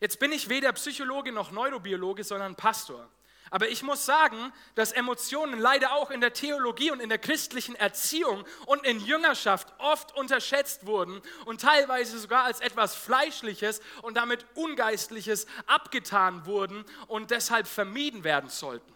Jetzt 0.00 0.18
bin 0.18 0.32
ich 0.32 0.48
weder 0.48 0.72
Psychologe 0.72 1.32
noch 1.32 1.50
Neurobiologe, 1.50 2.22
sondern 2.22 2.54
Pastor. 2.54 3.08
Aber 3.50 3.68
ich 3.68 3.82
muss 3.82 4.04
sagen, 4.04 4.52
dass 4.74 4.92
Emotionen 4.92 5.60
leider 5.60 5.92
auch 5.92 6.10
in 6.10 6.20
der 6.20 6.32
Theologie 6.32 6.90
und 6.90 7.00
in 7.00 7.08
der 7.08 7.18
christlichen 7.18 7.76
Erziehung 7.76 8.44
und 8.66 8.84
in 8.84 9.00
Jüngerschaft 9.00 9.72
oft 9.78 10.16
unterschätzt 10.16 10.86
wurden 10.86 11.22
und 11.44 11.60
teilweise 11.60 12.18
sogar 12.18 12.44
als 12.44 12.60
etwas 12.60 12.96
Fleischliches 12.96 13.80
und 14.02 14.16
damit 14.16 14.44
Ungeistliches 14.54 15.46
abgetan 15.66 16.44
wurden 16.46 16.84
und 17.06 17.30
deshalb 17.30 17.68
vermieden 17.68 18.24
werden 18.24 18.50
sollten. 18.50 18.92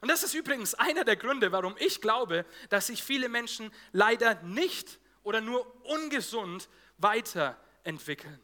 Und 0.00 0.08
das 0.08 0.22
ist 0.22 0.34
übrigens 0.34 0.74
einer 0.74 1.04
der 1.04 1.16
Gründe, 1.16 1.50
warum 1.50 1.74
ich 1.78 2.00
glaube, 2.00 2.44
dass 2.68 2.88
sich 2.88 3.02
viele 3.02 3.28
Menschen 3.28 3.72
leider 3.90 4.34
nicht 4.42 4.98
oder 5.22 5.40
nur 5.40 5.66
ungesund 5.84 6.68
weiterentwickeln. 6.98 8.38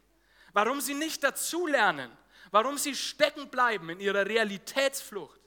Warum 0.53 0.81
sie 0.81 0.95
nicht 0.95 1.23
dazulernen 1.23 2.11
warum 2.51 2.77
sie 2.77 2.95
stecken 2.95 3.49
bleiben 3.49 3.89
in 3.89 3.99
ihrer 3.99 4.25
Realitätsflucht. 4.25 5.39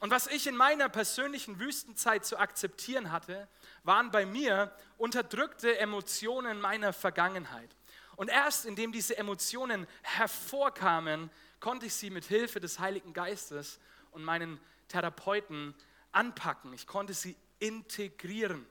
Und 0.00 0.10
was 0.10 0.26
ich 0.26 0.46
in 0.46 0.56
meiner 0.56 0.88
persönlichen 0.88 1.60
Wüstenzeit 1.60 2.24
zu 2.24 2.36
akzeptieren 2.36 3.12
hatte, 3.12 3.46
waren 3.84 4.10
bei 4.10 4.26
mir 4.26 4.74
unterdrückte 4.98 5.78
Emotionen 5.78 6.60
meiner 6.60 6.92
Vergangenheit. 6.92 7.76
Und 8.16 8.28
erst 8.28 8.66
indem 8.66 8.90
diese 8.90 9.16
Emotionen 9.16 9.86
hervorkamen, 10.02 11.30
konnte 11.60 11.86
ich 11.86 11.94
sie 11.94 12.10
mit 12.10 12.24
Hilfe 12.24 12.58
des 12.58 12.80
Heiligen 12.80 13.12
Geistes 13.12 13.78
und 14.10 14.24
meinen 14.24 14.60
Therapeuten 14.88 15.74
anpacken. 16.10 16.72
Ich 16.72 16.86
konnte 16.86 17.14
sie 17.14 17.36
integrieren 17.60 18.66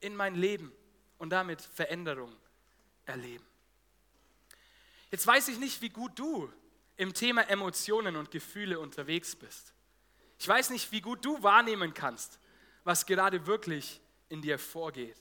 in 0.00 0.16
mein 0.16 0.34
Leben 0.34 0.72
und 1.18 1.30
damit 1.30 1.62
Veränderung 1.62 2.34
erleben. 3.04 3.51
Jetzt 5.12 5.26
weiß 5.26 5.48
ich 5.48 5.58
nicht, 5.58 5.82
wie 5.82 5.90
gut 5.90 6.18
du 6.18 6.50
im 6.96 7.12
Thema 7.12 7.42
Emotionen 7.42 8.16
und 8.16 8.30
Gefühle 8.30 8.80
unterwegs 8.80 9.36
bist. 9.36 9.74
Ich 10.38 10.48
weiß 10.48 10.70
nicht, 10.70 10.90
wie 10.90 11.02
gut 11.02 11.22
du 11.22 11.42
wahrnehmen 11.42 11.92
kannst, 11.92 12.40
was 12.82 13.04
gerade 13.04 13.46
wirklich 13.46 14.00
in 14.30 14.40
dir 14.40 14.58
vorgeht. 14.58 15.20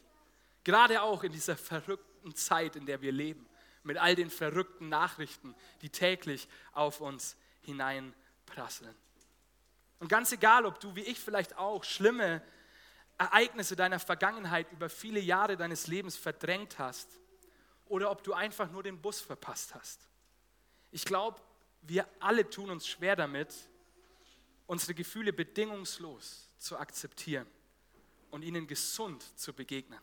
Gerade 0.63 1.01
auch 1.01 1.23
in 1.23 1.33
dieser 1.33 1.57
verrückten 1.57 2.33
Zeit, 2.35 2.77
in 2.77 2.85
der 2.85 3.01
wir 3.01 3.11
leben, 3.11 3.45
mit 3.83 3.97
all 3.97 4.15
den 4.15 4.29
verrückten 4.29 4.87
Nachrichten, 4.87 5.53
die 5.81 5.89
täglich 5.89 6.47
auf 6.71 7.01
uns 7.01 7.35
hineinprasseln. 7.59 8.95
Und 9.99 10.07
ganz 10.07 10.31
egal, 10.31 10.65
ob 10.65 10.79
du 10.79 10.95
wie 10.95 11.01
ich 11.01 11.19
vielleicht 11.19 11.57
auch 11.57 11.83
schlimme 11.83 12.41
Ereignisse 13.17 13.75
deiner 13.75 13.99
Vergangenheit 13.99 14.71
über 14.71 14.87
viele 14.87 15.19
Jahre 15.19 15.57
deines 15.57 15.87
Lebens 15.87 16.15
verdrängt 16.15 16.79
hast 16.79 17.20
oder 17.91 18.09
ob 18.09 18.23
du 18.23 18.31
einfach 18.31 18.71
nur 18.71 18.83
den 18.83 19.01
Bus 19.01 19.19
verpasst 19.19 19.75
hast. 19.75 20.07
Ich 20.91 21.03
glaube, 21.03 21.41
wir 21.81 22.07
alle 22.21 22.49
tun 22.49 22.69
uns 22.69 22.87
schwer 22.87 23.17
damit, 23.17 23.53
unsere 24.65 24.93
Gefühle 24.93 25.33
bedingungslos 25.33 26.47
zu 26.57 26.77
akzeptieren 26.77 27.45
und 28.29 28.43
ihnen 28.43 28.65
gesund 28.65 29.37
zu 29.37 29.51
begegnen. 29.51 29.99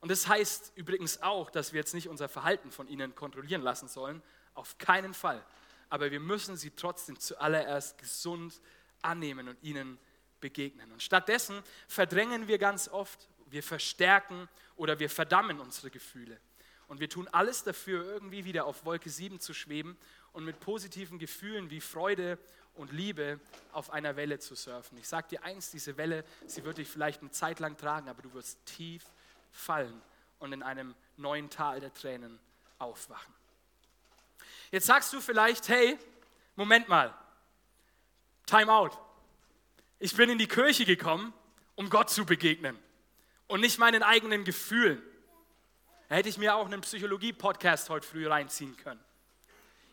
Und 0.00 0.10
das 0.10 0.28
heißt 0.28 0.72
übrigens 0.76 1.20
auch, 1.20 1.50
dass 1.50 1.74
wir 1.74 1.80
jetzt 1.80 1.92
nicht 1.92 2.08
unser 2.08 2.26
Verhalten 2.26 2.70
von 2.70 2.88
ihnen 2.88 3.14
kontrollieren 3.14 3.60
lassen 3.60 3.86
sollen, 3.86 4.22
auf 4.54 4.78
keinen 4.78 5.12
Fall. 5.12 5.44
Aber 5.90 6.10
wir 6.10 6.20
müssen 6.20 6.56
sie 6.56 6.70
trotzdem 6.70 7.20
zuallererst 7.20 7.98
gesund 7.98 8.62
annehmen 9.02 9.48
und 9.48 9.62
ihnen 9.62 9.98
begegnen. 10.40 10.90
Und 10.90 11.02
stattdessen 11.02 11.62
verdrängen 11.86 12.48
wir 12.48 12.56
ganz 12.56 12.88
oft, 12.88 13.28
wir 13.44 13.62
verstärken 13.62 14.48
oder 14.76 14.98
wir 14.98 15.10
verdammen 15.10 15.60
unsere 15.60 15.90
Gefühle. 15.90 16.40
Und 16.88 17.00
wir 17.00 17.08
tun 17.08 17.28
alles 17.32 17.64
dafür, 17.64 18.04
irgendwie 18.04 18.44
wieder 18.44 18.66
auf 18.66 18.84
Wolke 18.84 19.10
7 19.10 19.40
zu 19.40 19.54
schweben 19.54 19.96
und 20.32 20.44
mit 20.44 20.60
positiven 20.60 21.18
Gefühlen 21.18 21.70
wie 21.70 21.80
Freude 21.80 22.38
und 22.74 22.92
Liebe 22.92 23.40
auf 23.72 23.90
einer 23.90 24.16
Welle 24.16 24.38
zu 24.38 24.54
surfen. 24.54 24.98
Ich 24.98 25.08
sage 25.08 25.28
dir 25.28 25.42
eins, 25.42 25.70
diese 25.70 25.96
Welle, 25.96 26.24
sie 26.46 26.64
wird 26.64 26.78
dich 26.78 26.88
vielleicht 26.88 27.22
eine 27.22 27.30
Zeit 27.30 27.58
lang 27.58 27.76
tragen, 27.76 28.08
aber 28.08 28.22
du 28.22 28.32
wirst 28.34 28.64
tief 28.66 29.04
fallen 29.50 30.00
und 30.38 30.52
in 30.52 30.62
einem 30.62 30.94
neuen 31.16 31.50
Tal 31.50 31.80
der 31.80 31.92
Tränen 31.92 32.38
aufwachen. 32.78 33.34
Jetzt 34.70 34.86
sagst 34.86 35.12
du 35.12 35.20
vielleicht, 35.20 35.68
hey, 35.68 35.98
Moment 36.54 36.88
mal, 36.88 37.14
Time 38.46 38.72
out. 38.72 38.96
Ich 39.98 40.14
bin 40.14 40.30
in 40.30 40.38
die 40.38 40.46
Kirche 40.46 40.84
gekommen, 40.84 41.32
um 41.74 41.90
Gott 41.90 42.10
zu 42.10 42.26
begegnen 42.26 42.78
und 43.48 43.60
nicht 43.60 43.78
meinen 43.78 44.02
eigenen 44.02 44.44
Gefühlen. 44.44 45.02
Hätte 46.08 46.28
ich 46.28 46.38
mir 46.38 46.54
auch 46.54 46.66
einen 46.66 46.80
Psychologie-Podcast 46.80 47.90
heute 47.90 48.06
früh 48.06 48.28
reinziehen 48.28 48.76
können. 48.76 49.00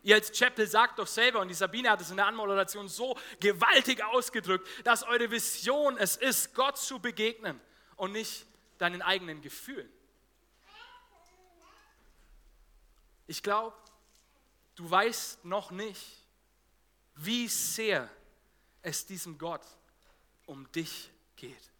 Ihr 0.04 0.16
als 0.16 0.30
Chapel 0.30 0.66
sagt 0.66 0.98
doch 0.98 1.06
selber, 1.06 1.40
und 1.40 1.48
die 1.48 1.54
Sabine 1.54 1.90
hat 1.90 2.00
es 2.00 2.10
in 2.10 2.16
der 2.16 2.26
Anmoderation 2.26 2.88
so 2.88 3.18
gewaltig 3.40 4.04
ausgedrückt, 4.04 4.68
dass 4.84 5.02
eure 5.02 5.30
Vision 5.30 5.96
es 5.96 6.16
ist, 6.16 6.54
Gott 6.54 6.78
zu 6.78 7.00
begegnen 7.00 7.58
und 7.96 8.12
nicht 8.12 8.46
deinen 8.78 9.02
eigenen 9.02 9.40
Gefühlen. 9.40 9.90
Ich 13.26 13.42
glaube, 13.42 13.76
du 14.74 14.88
weißt 14.88 15.44
noch 15.46 15.70
nicht, 15.70 16.22
wie 17.16 17.48
sehr 17.48 18.10
es 18.82 19.06
diesem 19.06 19.38
Gott 19.38 19.64
um 20.44 20.70
dich 20.72 21.10
geht. 21.34 21.72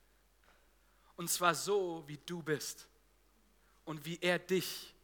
Und 1.16 1.30
zwar 1.30 1.54
so, 1.54 2.02
wie 2.06 2.16
du 2.16 2.42
bist 2.42 2.88
und 3.84 4.04
wie 4.04 4.18
er 4.20 4.38
dich 4.38 4.94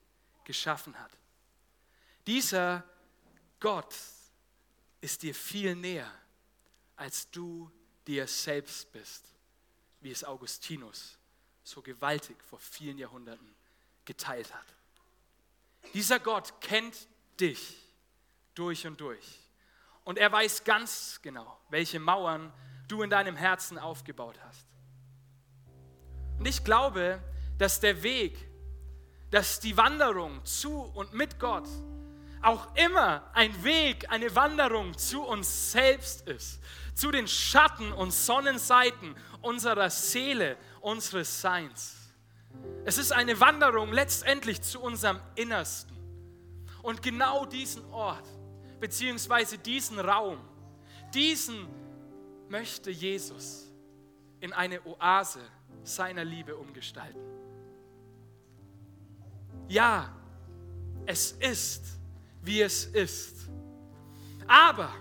geschaffen 0.44 0.98
hat. 0.98 1.10
Dieser 2.26 2.84
Gott 3.58 3.94
ist 5.00 5.22
dir 5.22 5.34
viel 5.34 5.74
näher, 5.74 6.12
als 6.96 7.30
du 7.30 7.70
dir 8.06 8.26
selbst 8.26 8.90
bist, 8.92 9.24
wie 10.00 10.10
es 10.10 10.24
Augustinus 10.24 11.18
so 11.62 11.82
gewaltig 11.82 12.42
vor 12.42 12.58
vielen 12.58 12.98
Jahrhunderten 12.98 13.54
geteilt 14.04 14.52
hat. 14.54 14.66
Dieser 15.94 16.18
Gott 16.18 16.60
kennt 16.60 17.06
dich 17.38 17.76
durch 18.54 18.86
und 18.86 19.00
durch. 19.00 19.40
Und 20.04 20.18
er 20.18 20.32
weiß 20.32 20.64
ganz 20.64 21.20
genau, 21.22 21.60
welche 21.68 22.00
Mauern 22.00 22.52
du 22.88 23.02
in 23.02 23.10
deinem 23.10 23.36
Herzen 23.36 23.78
aufgebaut 23.78 24.38
hast. 24.42 24.66
Und 26.38 26.46
ich 26.46 26.64
glaube, 26.64 27.22
dass 27.58 27.80
der 27.80 28.02
Weg, 28.02 28.49
dass 29.30 29.60
die 29.60 29.76
Wanderung 29.76 30.44
zu 30.44 30.82
und 30.94 31.12
mit 31.12 31.38
Gott 31.38 31.68
auch 32.42 32.74
immer 32.74 33.22
ein 33.34 33.64
Weg, 33.64 34.10
eine 34.10 34.34
Wanderung 34.34 34.96
zu 34.96 35.22
uns 35.22 35.72
selbst 35.72 36.26
ist, 36.26 36.60
zu 36.94 37.10
den 37.10 37.28
Schatten 37.28 37.92
und 37.92 38.12
Sonnenseiten 38.12 39.14
unserer 39.42 39.90
Seele, 39.90 40.56
unseres 40.80 41.40
Seins. 41.40 41.96
Es 42.84 42.98
ist 42.98 43.12
eine 43.12 43.38
Wanderung 43.40 43.92
letztendlich 43.92 44.62
zu 44.62 44.80
unserem 44.80 45.20
Innersten. 45.34 45.96
Und 46.82 47.02
genau 47.02 47.44
diesen 47.44 47.84
Ort, 47.92 48.26
beziehungsweise 48.80 49.58
diesen 49.58 50.00
Raum, 50.00 50.38
diesen 51.14 51.68
möchte 52.48 52.90
Jesus 52.90 53.70
in 54.40 54.52
eine 54.52 54.84
Oase 54.86 55.40
seiner 55.84 56.24
Liebe 56.24 56.56
umgestalten. 56.56 57.20
Ja, 59.70 60.12
es 61.06 61.30
ist, 61.30 61.84
wie 62.42 62.60
es 62.60 62.86
ist. 62.86 63.48
Aber 64.48 64.92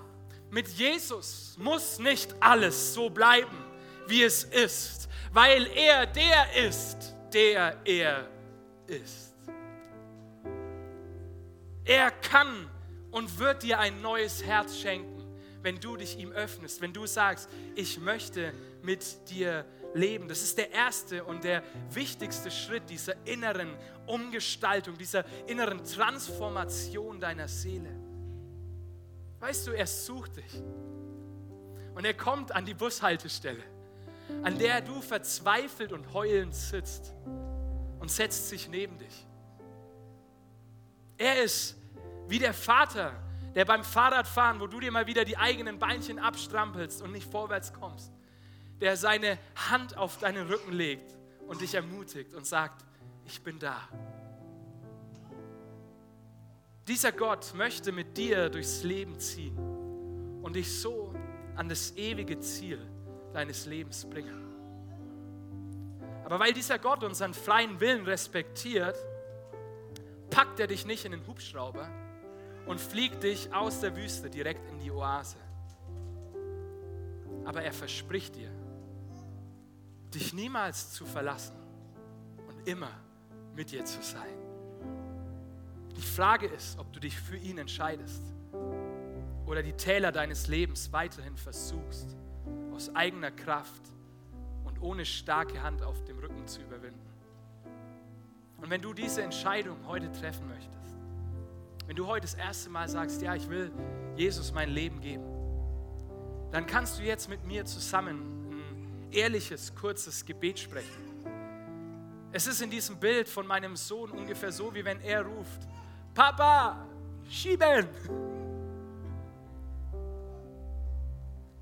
mit 0.52 0.68
Jesus 0.68 1.56
muss 1.58 1.98
nicht 1.98 2.36
alles 2.40 2.94
so 2.94 3.10
bleiben, 3.10 3.58
wie 4.06 4.22
es 4.22 4.44
ist, 4.44 5.10
weil 5.34 5.66
er 5.76 6.06
der 6.06 6.68
ist, 6.68 7.16
der 7.34 7.78
er 7.84 8.30
ist. 8.86 9.34
Er 11.84 12.12
kann 12.12 12.70
und 13.10 13.40
wird 13.40 13.64
dir 13.64 13.80
ein 13.80 14.04
neues 14.04 14.44
Herz 14.44 14.78
schenken, 14.78 15.26
wenn 15.64 15.80
du 15.80 15.98
dich 15.98 16.20
ihm 16.20 16.32
öffnest, 16.32 16.80
wenn 16.80 16.94
du 16.94 17.08
sagst, 17.08 17.50
ich 17.74 18.00
möchte 18.00 18.54
mit 18.84 19.32
dir 19.32 19.66
leben. 19.94 20.28
Das 20.28 20.42
ist 20.42 20.58
der 20.58 20.72
erste 20.72 21.24
und 21.24 21.44
der 21.44 21.64
wichtigste 21.92 22.52
Schritt 22.52 22.90
dieser 22.90 23.16
inneren 23.26 23.76
Umgestaltung, 24.06 24.98
dieser 24.98 25.26
inneren 25.48 25.84
Transformation 25.84 27.20
deiner 27.20 27.48
Seele. 27.48 27.90
Weißt 29.40 29.68
du, 29.68 29.72
er 29.72 29.88
sucht 29.88 30.38
dich. 30.38 30.62
Und 31.96 32.06
er 32.06 32.14
kommt 32.14 32.52
an 32.54 32.66
die 32.66 32.74
Bushaltestelle, 32.74 33.64
an 34.44 34.58
der 34.58 34.82
du 34.82 35.02
verzweifelt 35.02 35.92
und 35.92 36.14
heulend 36.14 36.56
sitzt 36.56 37.14
und 38.00 38.12
setzt 38.12 38.50
sich 38.50 38.70
neben 38.70 38.98
dich. 38.98 39.26
Er 41.18 41.44
ist 41.44 41.76
wie 42.28 42.40
der 42.40 42.54
Vater, 42.54 43.12
der 43.56 43.66
beim 43.66 43.84
Fahrradfahren, 43.84 44.60
wo 44.60 44.68
du 44.68 44.80
dir 44.80 44.92
mal 44.92 45.08
wieder 45.08 45.26
die 45.26 45.36
eigenen 45.36 45.80
Beinchen 45.80 46.20
abstrampelst 46.20 47.02
und 47.02 47.12
nicht 47.12 47.30
vorwärts 47.30 47.74
kommst, 47.74 48.14
der 48.80 48.98
seine 48.98 49.38
Hand 49.70 49.98
auf 49.98 50.18
deinen 50.18 50.48
Rücken 50.48 50.72
legt 50.72 51.18
und 51.48 51.62
dich 51.62 51.76
ermutigt 51.76 52.34
und 52.34 52.46
sagt, 52.46 52.86
ich 53.26 53.42
bin 53.42 53.60
da. 53.60 53.88
Dieser 56.88 57.12
Gott 57.12 57.54
möchte 57.56 57.92
mit 57.92 58.18
dir 58.18 58.50
durchs 58.50 58.84
Leben 58.84 59.20
ziehen 59.20 59.58
und 60.42 60.56
dich 60.56 60.80
so 60.82 61.14
an 61.56 61.70
das 61.70 61.96
ewige 61.96 62.40
Ziel 62.40 62.80
deines 63.34 63.66
Lebens 63.66 64.10
bringen. 64.10 64.46
Aber 66.26 66.40
weil 66.40 66.54
dieser 66.54 66.80
Gott 66.80 67.04
unseren 67.04 67.34
freien 67.34 67.80
Willen 67.80 68.06
respektiert, 68.06 68.96
packt 70.30 70.60
er 70.60 70.68
dich 70.68 70.86
nicht 70.86 71.06
in 71.06 71.12
den 71.12 71.26
Hubschrauber, 71.28 71.90
und 72.70 72.80
fliegt 72.80 73.24
dich 73.24 73.52
aus 73.52 73.80
der 73.80 73.96
Wüste 73.96 74.30
direkt 74.30 74.70
in 74.70 74.80
die 74.80 74.92
Oase. 74.92 75.38
Aber 77.44 77.64
er 77.64 77.74
verspricht 77.74 78.36
dir, 78.36 78.52
dich 80.14 80.34
niemals 80.34 80.92
zu 80.92 81.06
verlassen 81.06 81.56
und 82.48 82.68
immer 82.68 82.92
mit 83.56 83.72
dir 83.72 83.86
zu 83.86 84.02
sein. 84.02 84.38
Die 85.96 86.02
Frage 86.02 86.48
ist, 86.48 86.80
ob 86.80 86.92
du 86.94 87.00
dich 87.00 87.20
für 87.20 87.38
ihn 87.38 87.58
entscheidest 87.58 88.24
oder 89.46 89.62
die 89.62 89.74
Täler 89.74 90.12
deines 90.12 90.48
Lebens 90.48 90.92
weiterhin 90.92 91.36
versuchst, 91.36 92.16
aus 92.74 92.96
eigener 92.96 93.32
Kraft 93.32 93.82
und 94.64 94.82
ohne 94.82 95.06
starke 95.06 95.62
Hand 95.62 95.82
auf 95.82 96.04
dem 96.06 96.20
Rücken 96.20 96.48
zu 96.48 96.62
überwinden. 96.62 97.10
Und 98.62 98.70
wenn 98.70 98.82
du 98.82 98.94
diese 98.94 99.22
Entscheidung 99.22 99.78
heute 99.88 100.12
treffen 100.12 100.48
möchtest, 100.48 100.96
wenn 101.88 101.96
du 101.96 102.08
heute 102.08 102.22
das 102.22 102.36
erste 102.36 102.70
Mal 102.70 102.88
sagst, 102.88 103.22
ja, 103.22 103.36
ich 103.36 103.50
will 103.50 103.72
Jesus 104.16 104.54
mein 104.54 104.70
Leben 104.70 105.02
geben, 105.02 105.26
dann 106.52 106.66
kannst 106.66 107.00
du 107.00 107.04
jetzt 107.04 107.30
mit 107.30 107.44
mir 107.46 107.66
zusammen 107.66 108.39
ehrliches, 109.12 109.74
kurzes 109.76 110.26
Gebet 110.26 110.60
sprechen. 110.60 111.10
Es 112.32 112.48
ist 112.48 112.62
in 112.62 112.70
diesem 112.70 113.00
Bild 113.00 113.28
von 113.28 113.48
meinem 113.48 113.76
Sohn 113.76 114.12
ungefähr 114.12 114.52
so, 114.52 114.74
wie 114.74 114.86
wenn 114.86 115.02
er 115.02 115.24
ruft, 115.24 115.62
Papa, 116.14 116.86
schieben! 117.30 117.88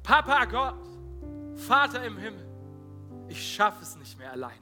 Papa 0.03 0.45
Gott, 0.45 0.75
Vater 1.55 2.03
im 2.05 2.17
Himmel, 2.17 2.45
ich 3.27 3.55
schaffe 3.55 3.83
es 3.83 3.95
nicht 3.97 4.17
mehr 4.17 4.31
allein. 4.31 4.59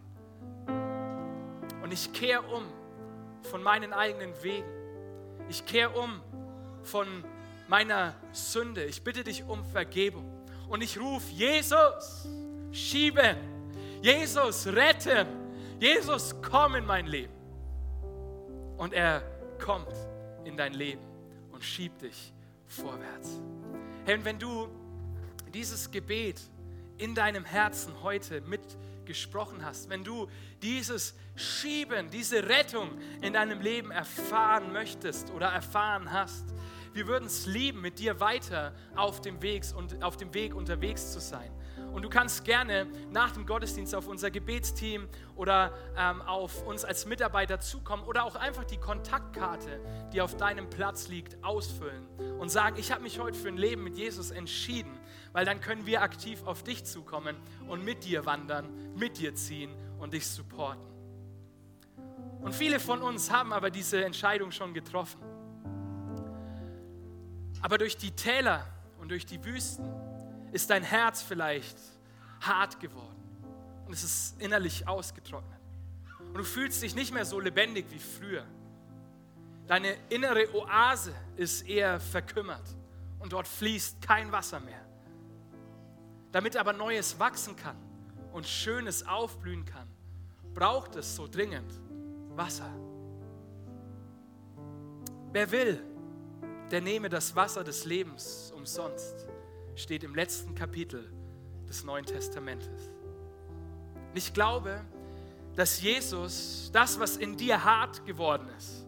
Und 1.84 1.92
ich 1.92 2.12
kehre 2.14 2.42
um 2.42 2.64
von 3.44 3.62
meinen 3.62 3.94
eigenen 3.94 4.32
Wegen 4.42 4.76
ich 5.48 5.66
kehre 5.66 5.92
um 5.92 6.22
von 6.84 7.08
meiner 7.68 8.16
Sünde. 8.32 8.84
Ich 8.86 9.04
bitte 9.04 9.24
dich 9.24 9.44
um 9.44 9.64
Vergebung. 9.66 10.26
Und 10.68 10.82
ich 10.82 11.00
rufe, 11.00 11.32
Jesus, 11.32 12.28
schieben. 12.76 13.38
Jesus, 14.02 14.68
retten. 14.68 15.28
Jesus, 15.80 16.36
komm 16.42 16.76
in 16.76 16.86
mein 16.86 17.08
Leben. 17.08 17.34
Und 18.78 18.94
er 18.94 19.24
kommt 19.64 19.94
in 20.44 20.58
dein 20.58 20.74
Leben 20.74 21.02
und 21.52 21.64
schiebt 21.64 22.02
dich 22.02 22.34
vorwärts. 22.68 23.40
Hey, 24.06 24.16
und 24.16 24.26
wenn 24.26 24.38
du 24.38 24.68
dieses 25.54 25.90
Gebet 25.90 26.42
in 26.98 27.16
deinem 27.16 27.46
Herzen 27.46 28.04
heute 28.04 28.42
mitgesprochen 28.42 29.64
hast, 29.66 29.90
wenn 29.90 30.04
du 30.04 30.28
dieses 30.62 31.16
Schieben, 31.36 32.10
diese 32.10 32.48
Rettung 32.48 32.90
in 33.22 33.34
deinem 33.34 33.62
Leben 33.62 33.92
erfahren 33.92 34.72
möchtest 34.74 35.32
oder 35.32 35.48
erfahren 35.48 36.12
hast, 36.12 36.46
wir 36.94 37.08
würden 37.08 37.26
es 37.26 37.46
lieben, 37.46 37.82
mit 37.82 38.00
dir 38.00 38.20
weiter 38.20 38.74
auf 38.96 39.22
dem, 39.22 39.42
Weg 39.42 39.64
auf 40.02 40.18
dem 40.18 40.34
Weg 40.34 40.56
unterwegs 40.56 41.12
zu 41.12 41.20
sein. 41.20 41.52
Und 41.96 42.02
du 42.02 42.10
kannst 42.10 42.44
gerne 42.44 42.88
nach 43.10 43.32
dem 43.32 43.46
Gottesdienst 43.46 43.96
auf 43.96 44.10
unser 44.10 44.30
Gebetsteam 44.30 45.08
oder 45.38 45.72
ähm, 45.98 46.22
auf 46.24 46.68
uns 46.68 46.84
als 46.84 47.06
Mitarbeiter 47.06 47.62
zukommen 47.62 48.04
oder 48.04 48.26
auch 48.26 48.36
einfach 48.36 48.66
die 48.66 48.76
Kontaktkarte, 48.76 49.80
die 50.12 50.20
auf 50.20 50.36
deinem 50.36 50.70
Platz 50.70 51.08
liegt, 51.08 51.42
ausfüllen 51.42 52.06
und 52.38 52.50
sagen, 52.50 52.76
ich 52.78 52.92
habe 52.92 53.02
mich 53.02 53.18
heute 53.22 53.38
für 53.38 53.48
ein 53.48 53.56
Leben 53.56 53.82
mit 53.82 53.96
Jesus 53.96 54.32
entschieden, 54.32 55.00
weil 55.32 55.46
dann 55.46 55.62
können 55.62 55.86
wir 55.86 56.02
aktiv 56.02 56.44
auf 56.44 56.64
dich 56.64 56.84
zukommen 56.84 57.38
und 57.70 57.86
mit 57.86 58.04
dir 58.04 58.26
wandern, 58.26 58.94
mit 58.98 59.18
dir 59.18 59.34
ziehen 59.34 59.74
und 59.98 60.14
dich 60.14 60.28
supporten. 60.28 60.84
Und 62.42 62.54
viele 62.54 62.82
von 62.82 63.02
uns 63.02 63.32
haben 63.32 63.54
aber 63.54 63.70
diese 63.70 64.04
Entscheidung 64.04 64.52
schon 64.52 64.74
getroffen. 64.74 65.22
Aber 67.62 67.78
durch 67.78 67.96
die 67.96 68.12
Täler 68.12 68.68
und 69.00 69.12
durch 69.12 69.26
die 69.26 69.42
Wüsten 69.46 69.86
ist 70.56 70.70
dein 70.70 70.84
Herz 70.84 71.22
vielleicht 71.22 71.78
hart 72.40 72.80
geworden 72.80 73.22
und 73.86 73.94
es 73.94 74.06
ist 74.06 74.42
innerlich 74.42 74.88
ausgetrocknet. 74.88 75.60
Und 76.28 76.38
du 76.38 76.46
fühlst 76.46 76.82
dich 76.82 76.96
nicht 76.96 77.14
mehr 77.14 77.26
so 77.26 77.42
lebendig 77.42 77.86
wie 77.90 78.00
früher. 78.00 78.46
Deine 79.68 79.98
innere 80.08 80.48
Oase 80.56 81.14
ist 81.36 81.68
eher 81.68 82.00
verkümmert 82.00 82.64
und 83.20 83.34
dort 83.34 83.50
fließt 83.50 84.02
kein 84.02 84.32
Wasser 84.32 84.62
mehr. 84.62 84.80
Damit 86.32 86.56
aber 86.56 86.72
Neues 86.72 87.20
wachsen 87.20 87.58
kann 87.58 87.76
und 88.32 88.48
Schönes 88.48 89.06
aufblühen 89.06 89.66
kann, 89.66 89.90
braucht 90.54 90.96
es 90.96 91.18
so 91.18 91.28
dringend 91.28 91.74
Wasser. 92.30 92.72
Wer 95.34 95.52
will, 95.52 95.84
der 96.72 96.80
nehme 96.80 97.10
das 97.10 97.36
Wasser 97.36 97.66
des 97.66 97.84
Lebens 97.84 98.54
umsonst, 98.56 99.28
steht 99.76 100.04
im 100.04 100.16
letzten 100.16 100.56
Kapitel 100.56 101.12
des 101.68 101.84
Neuen 101.84 102.06
Testamentes. 102.06 102.90
Und 104.10 104.18
ich 104.18 104.34
glaube, 104.34 104.82
dass 105.56 105.82
Jesus 105.82 106.70
das, 106.74 107.00
was 107.00 107.18
in 107.18 107.38
dir 107.38 107.64
hart 107.64 108.06
geworden 108.06 108.48
ist, 108.58 108.86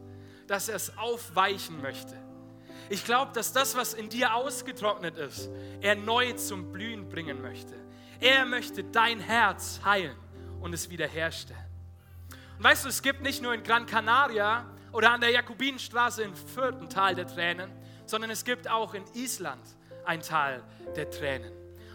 dass 0.47 0.69
er 0.69 0.75
es 0.75 0.97
aufweichen 0.97 1.81
möchte. 1.81 2.15
Ich 2.89 3.03
glaube, 3.03 3.33
dass 3.33 3.51
das, 3.51 3.75
was 3.75 3.93
in 3.93 4.09
dir 4.09 4.33
ausgetrocknet 4.33 5.17
ist, 5.17 5.49
er 5.81 5.95
neu 5.95 6.33
zum 6.33 6.71
Blühen 6.71 7.09
bringen 7.09 7.41
möchte. 7.41 7.73
Er 8.19 8.45
möchte 8.45 8.83
dein 8.83 9.19
Herz 9.19 9.81
heilen 9.83 10.15
und 10.61 10.73
es 10.73 10.89
wiederherstellen. 10.89 11.65
Und 12.57 12.63
weißt 12.63 12.85
du, 12.85 12.89
es 12.89 13.01
gibt 13.01 13.21
nicht 13.21 13.41
nur 13.41 13.53
in 13.53 13.61
Gran 13.61 13.85
Canaria 13.85 14.65
oder 14.91 15.11
an 15.11 15.21
der 15.21 15.31
Jakobinenstraße 15.31 16.23
in 16.23 16.33
Fürth 16.33 16.89
Tal 16.89 17.15
der 17.15 17.27
Tränen, 17.27 17.71
sondern 18.05 18.31
es 18.31 18.43
gibt 18.43 18.69
auch 18.69 18.93
in 18.93 19.03
Island 19.13 19.61
ein 20.07 20.21
Tal 20.21 20.63
der 20.95 21.09
Tränen. 21.09 21.51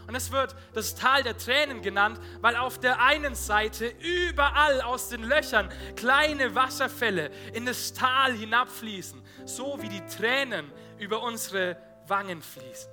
Und 0.07 0.17
es 0.17 0.33
wird 0.33 0.55
das 0.75 0.95
Tal 0.95 1.23
der 1.23 1.39
Tränen 1.39 1.81
genannt, 1.81 2.21
weil 2.41 2.57
auf 2.57 2.79
der 2.79 3.01
einen 3.01 3.35
Seite 3.35 3.93
überall 4.01 4.83
aus 4.83 5.09
den 5.09 5.23
Löchern 5.23 5.71
kleine 5.97 6.55
Wasserfälle 6.55 7.31
in 7.53 7.67
das 7.67 7.93
Tal 7.93 8.33
hinabfließen, 8.35 9.23
so 9.45 9.79
wie 9.81 9.89
die 9.89 10.05
Tränen 10.07 10.71
über 10.99 11.23
unsere 11.23 11.77
Wangen 12.07 12.43
fließen. 12.43 12.91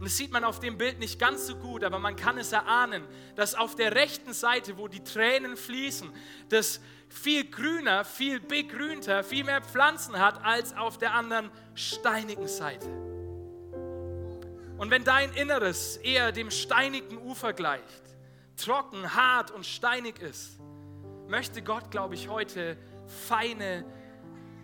Und 0.00 0.06
das 0.06 0.16
sieht 0.16 0.32
man 0.32 0.44
auf 0.44 0.60
dem 0.60 0.78
Bild 0.78 0.98
nicht 0.98 1.18
ganz 1.18 1.46
so 1.46 1.56
gut, 1.56 1.84
aber 1.84 1.98
man 1.98 2.16
kann 2.16 2.38
es 2.38 2.52
erahnen, 2.52 3.06
dass 3.36 3.54
auf 3.54 3.76
der 3.76 3.94
rechten 3.94 4.32
Seite, 4.32 4.78
wo 4.78 4.88
die 4.88 5.04
Tränen 5.04 5.58
fließen, 5.58 6.10
das 6.48 6.80
viel 7.10 7.50
grüner, 7.50 8.04
viel 8.04 8.40
begrünter, 8.40 9.22
viel 9.24 9.44
mehr 9.44 9.60
Pflanzen 9.60 10.18
hat 10.18 10.42
als 10.44 10.74
auf 10.74 10.96
der 10.96 11.12
anderen 11.12 11.50
steinigen 11.74 12.46
Seite. 12.48 12.88
Und 14.78 14.90
wenn 14.90 15.04
dein 15.04 15.32
Inneres 15.34 15.98
eher 15.98 16.32
dem 16.32 16.50
steinigen 16.50 17.18
Ufer 17.18 17.52
gleicht, 17.52 18.16
trocken, 18.56 19.14
hart 19.14 19.50
und 19.50 19.66
steinig 19.66 20.20
ist, 20.20 20.58
möchte 21.28 21.62
Gott, 21.62 21.90
glaube 21.90 22.14
ich, 22.14 22.28
heute 22.28 22.76
feine 23.28 23.84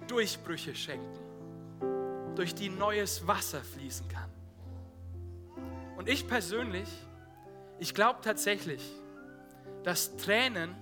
Durchbrüche 0.07 0.75
schenken, 0.75 2.35
durch 2.35 2.55
die 2.55 2.69
neues 2.69 3.27
Wasser 3.27 3.61
fließen 3.61 4.09
kann. 4.09 4.31
Und 5.97 6.09
ich 6.09 6.29
persönlich, 6.29 6.89
ich 7.79 7.93
glaube 7.93 8.21
tatsächlich, 8.23 8.83
dass 9.83 10.17
Tränen 10.17 10.75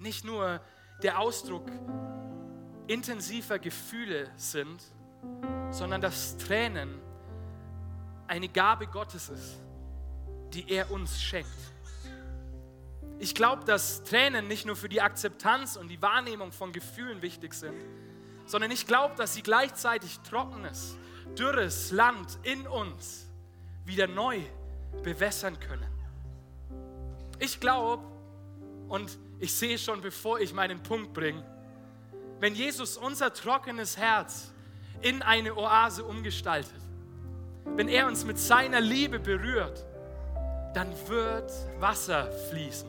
nicht 0.00 0.24
nur 0.24 0.60
der 1.02 1.18
Ausdruck 1.18 1.70
intensiver 2.86 3.58
Gefühle 3.58 4.30
sind, 4.36 4.82
sondern 5.70 6.00
dass 6.00 6.36
Tränen 6.36 7.00
eine 8.26 8.48
Gabe 8.48 8.86
Gottes 8.86 9.28
ist, 9.28 9.56
die 10.52 10.70
er 10.70 10.90
uns 10.90 11.20
schenkt. 11.20 11.48
Ich 13.18 13.34
glaube, 13.34 13.64
dass 13.64 14.04
Tränen 14.04 14.46
nicht 14.46 14.64
nur 14.64 14.76
für 14.76 14.88
die 14.88 15.00
Akzeptanz 15.00 15.76
und 15.76 15.88
die 15.88 16.00
Wahrnehmung 16.00 16.52
von 16.52 16.72
Gefühlen 16.72 17.20
wichtig 17.20 17.52
sind, 17.52 17.76
sondern 18.46 18.70
ich 18.70 18.86
glaube, 18.86 19.14
dass 19.16 19.34
sie 19.34 19.42
gleichzeitig 19.42 20.20
trockenes, 20.20 20.96
dürres 21.36 21.90
Land 21.90 22.38
in 22.42 22.66
uns 22.66 23.28
wieder 23.84 24.06
neu 24.06 24.40
bewässern 25.02 25.58
können. 25.58 25.86
Ich 27.40 27.60
glaube, 27.60 28.04
und 28.88 29.18
ich 29.40 29.54
sehe 29.54 29.78
schon, 29.78 30.00
bevor 30.00 30.40
ich 30.40 30.52
meinen 30.52 30.82
Punkt 30.82 31.12
bringe, 31.12 31.44
wenn 32.40 32.54
Jesus 32.54 32.96
unser 32.96 33.32
trockenes 33.32 33.96
Herz 33.96 34.52
in 35.00 35.22
eine 35.22 35.56
Oase 35.56 36.04
umgestaltet, 36.04 36.80
wenn 37.64 37.88
er 37.88 38.06
uns 38.06 38.24
mit 38.24 38.38
seiner 38.38 38.80
Liebe 38.80 39.18
berührt, 39.18 39.84
dann 40.74 40.92
wird 41.08 41.52
Wasser 41.80 42.30
fließen. 42.50 42.88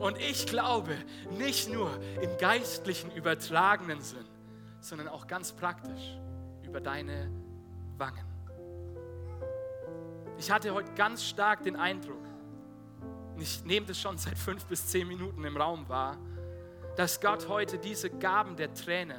Und 0.00 0.18
ich 0.18 0.46
glaube, 0.46 0.96
nicht 1.38 1.68
nur 1.68 1.90
im 2.20 2.36
geistlichen, 2.38 3.10
übertragenen 3.12 4.00
Sinn, 4.00 4.24
sondern 4.80 5.08
auch 5.08 5.26
ganz 5.26 5.52
praktisch 5.52 6.18
über 6.64 6.80
deine 6.80 7.30
Wangen. 7.98 8.24
Ich 10.38 10.50
hatte 10.50 10.72
heute 10.74 10.92
ganz 10.94 11.24
stark 11.24 11.62
den 11.62 11.76
Eindruck, 11.76 12.21
ich 13.42 13.64
nehme 13.64 13.86
das 13.86 14.00
schon 14.00 14.16
seit 14.18 14.38
fünf 14.38 14.64
bis 14.66 14.86
zehn 14.86 15.06
Minuten 15.08 15.44
im 15.44 15.56
Raum 15.56 15.88
wahr, 15.88 16.16
dass 16.96 17.20
Gott 17.20 17.48
heute 17.48 17.76
diese 17.76 18.08
Gaben 18.08 18.54
der 18.56 18.72
Träne 18.72 19.16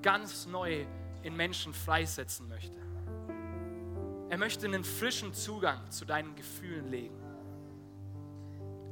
ganz 0.00 0.46
neu 0.46 0.86
in 1.22 1.36
Menschen 1.36 1.74
freisetzen 1.74 2.48
möchte. 2.48 2.78
Er 4.30 4.38
möchte 4.38 4.66
einen 4.66 4.84
frischen 4.84 5.34
Zugang 5.34 5.90
zu 5.90 6.06
deinen 6.06 6.34
Gefühlen 6.34 6.88
legen. 6.88 7.14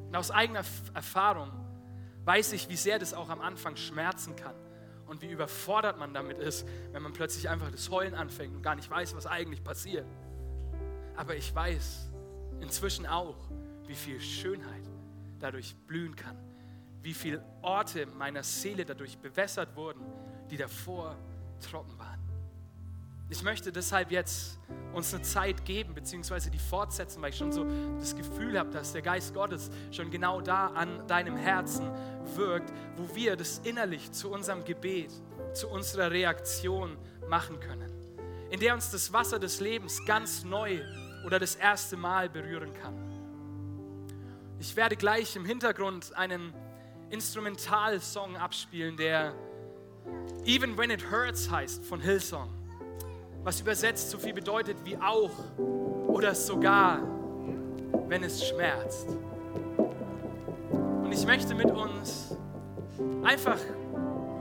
Und 0.09 0.17
aus 0.17 0.31
eigener 0.31 0.63
Erfahrung 0.93 1.51
weiß 2.27 2.53
ich, 2.53 2.69
wie 2.69 2.77
sehr 2.77 2.99
das 2.99 3.15
auch 3.15 3.31
am 3.31 3.41
Anfang 3.41 3.77
schmerzen 3.77 4.37
kann 4.37 4.55
und 5.07 5.23
wie 5.23 5.31
überfordert 5.31 5.99
man 5.99 6.13
damit 6.13 6.39
ist, 6.39 6.67
wenn 6.93 7.03
man 7.03 7.15
plötzlich 7.15 7.49
einfach 7.49 7.71
das 7.71 7.91
Heulen 7.91 8.15
anfängt 8.15 8.55
und 8.55 8.63
gar 8.63 8.75
nicht 8.75 8.91
weiß, 8.91 9.17
was 9.17 9.27
eigentlich 9.27 9.65
passiert. 9.65 10.07
Aber 11.17 11.35
ich 11.35 11.55
weiß 11.55 12.11
inzwischen 12.61 13.07
auch, 13.07 13.37
wie 13.91 13.97
viel 13.97 14.21
Schönheit 14.21 14.89
dadurch 15.41 15.75
blühen 15.89 16.15
kann, 16.15 16.37
wie 17.03 17.13
viele 17.13 17.45
Orte 17.61 18.07
meiner 18.07 18.45
Seele 18.45 18.85
dadurch 18.85 19.19
bewässert 19.19 19.75
wurden, 19.75 20.01
die 20.49 20.57
davor 20.57 21.17
trocken 21.61 21.99
waren. 21.99 22.21
Ich 23.29 23.43
möchte 23.43 23.73
deshalb 23.73 24.13
jetzt 24.13 24.61
uns 24.93 25.13
eine 25.13 25.25
Zeit 25.25 25.65
geben, 25.65 25.93
beziehungsweise 25.93 26.53
die 26.53 26.59
fortsetzen, 26.61 27.21
weil 27.21 27.31
ich 27.31 27.37
schon 27.37 27.51
so 27.51 27.67
das 27.99 28.15
Gefühl 28.15 28.57
habe, 28.57 28.71
dass 28.71 28.93
der 28.93 29.03
Geist 29.03 29.35
Gottes 29.35 29.71
schon 29.91 30.09
genau 30.09 30.41
da 30.41 30.69
an 30.69 31.09
deinem 31.09 31.37
Herzen 31.37 31.91
wirkt, 32.37 32.73
wo 32.97 33.13
wir 33.17 33.35
das 33.35 33.59
innerlich 33.65 34.13
zu 34.13 34.31
unserem 34.31 34.65
Gebet, 34.65 35.11
zu 35.53 35.69
unserer 35.69 36.13
Reaktion 36.13 36.97
machen 37.29 37.59
können, 37.59 37.91
in 38.51 38.61
der 38.61 38.73
uns 38.73 38.93
das 38.93 39.13
Wasser 39.13 39.41
des 39.41 39.59
Lebens 39.59 40.05
ganz 40.07 40.45
neu 40.45 40.81
oder 41.27 41.41
das 41.41 41.57
erste 41.57 41.97
Mal 41.97 42.29
berühren 42.29 42.73
kann. 42.75 43.10
Ich 44.61 44.77
werde 44.77 44.95
gleich 44.95 45.35
im 45.35 45.45
Hintergrund 45.45 46.15
einen 46.17 46.55
Instrumentalsong 47.11 48.37
abspielen, 48.37 48.97
der 48.97 49.35
Even 50.45 50.79
When 50.79 50.91
It 50.91 51.11
Hurts 51.11 51.51
heißt 51.51 51.85
von 51.85 52.01
Hillsong 52.01 52.61
was 53.43 53.61
übersetzt 53.61 54.11
so 54.11 54.19
viel 54.19 54.35
bedeutet 54.35 54.77
wie 54.85 54.97
auch 54.97 55.31
oder 56.09 56.35
sogar, 56.35 57.01
wenn 58.09 58.23
es 58.23 58.47
schmerzt. 58.47 59.17
Und 61.03 61.11
ich 61.13 61.27
möchte 61.27 61.55
mit 61.55 61.71
uns 61.71 62.37
einfach 63.23 63.59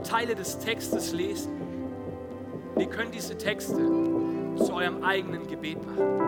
Teile 0.02 0.34
des 0.34 0.58
Textes 0.58 1.12
lesen. 1.12 1.52
Ihr 2.78 2.86
könnt 2.86 3.14
diese 3.14 3.36
Texte 3.36 3.76
zu 4.56 4.72
eurem 4.72 5.02
eigenen 5.02 5.46
Gebet 5.46 5.78
machen. 5.86 6.20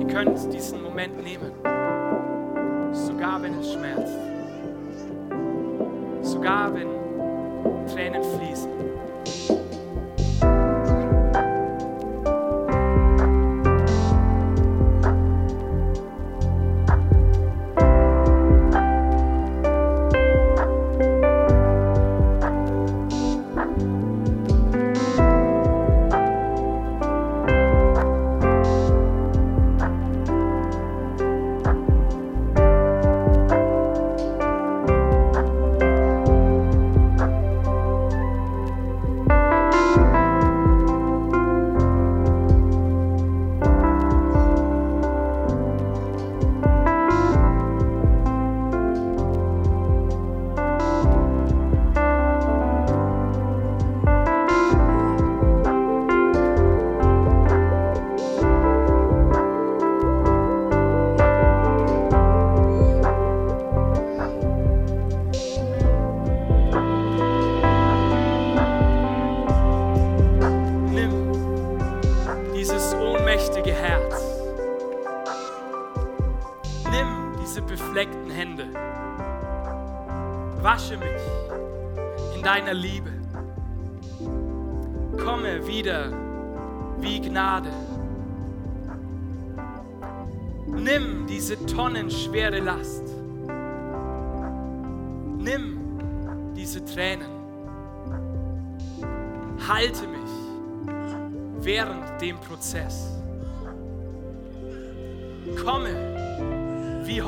Ihr 0.00 0.06
könnt 0.06 0.52
diesen 0.52 0.82
Moment 0.82 1.22
nehmen, 1.22 1.52
sogar 3.26 3.42
wenn 3.42 3.58
es 3.58 3.72
schmerzt, 3.72 4.18
sogar 6.22 6.72
wenn 6.72 6.86
Tränen 7.88 8.22
fließen. 8.22 8.95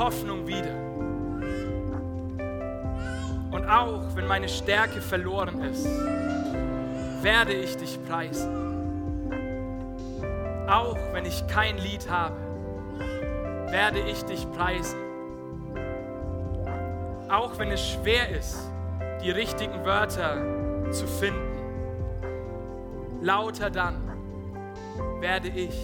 Hoffnung 0.09 0.47
wieder. 0.47 0.73
Und 3.51 3.69
auch 3.69 4.15
wenn 4.15 4.25
meine 4.25 4.49
Stärke 4.49 5.01
verloren 5.01 5.61
ist, 5.61 5.85
werde 7.21 7.53
ich 7.53 7.77
dich 7.77 8.03
preisen. 8.07 8.49
Auch 10.67 10.97
wenn 11.13 11.25
ich 11.25 11.45
kein 11.45 11.77
Lied 11.77 12.09
habe, 12.09 12.35
werde 13.69 13.99
ich 13.99 14.23
dich 14.23 14.51
preisen. 14.51 14.97
Auch 17.29 17.59
wenn 17.59 17.69
es 17.69 17.87
schwer 17.91 18.29
ist, 18.29 18.57
die 19.23 19.29
richtigen 19.29 19.85
Wörter 19.85 20.91
zu 20.91 21.05
finden. 21.05 21.59
Lauter 23.21 23.69
dann 23.69 24.11
werde 25.19 25.49
ich 25.49 25.79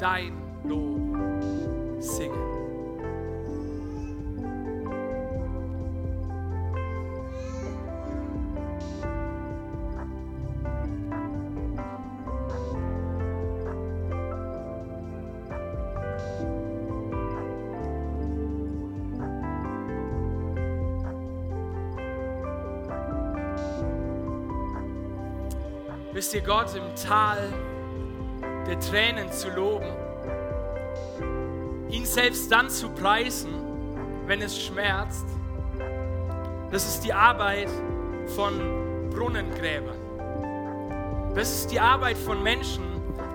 dein 0.00 0.32
Lob 0.64 2.02
singen. 2.02 2.45
Wisst 26.26 26.34
ihr, 26.34 26.42
Gott 26.42 26.74
im 26.74 26.92
Tal 26.96 27.52
der 28.66 28.80
Tränen 28.80 29.30
zu 29.30 29.48
loben, 29.48 29.86
ihn 31.88 32.04
selbst 32.04 32.50
dann 32.50 32.68
zu 32.68 32.88
preisen, 32.88 33.54
wenn 34.26 34.42
es 34.42 34.60
schmerzt, 34.60 35.24
das 36.72 36.84
ist 36.88 37.04
die 37.04 37.12
Arbeit 37.12 37.68
von 38.34 39.08
Brunnengräbern. 39.10 39.94
Das 41.36 41.48
ist 41.54 41.70
die 41.70 41.78
Arbeit 41.78 42.18
von 42.18 42.42
Menschen, 42.42 42.82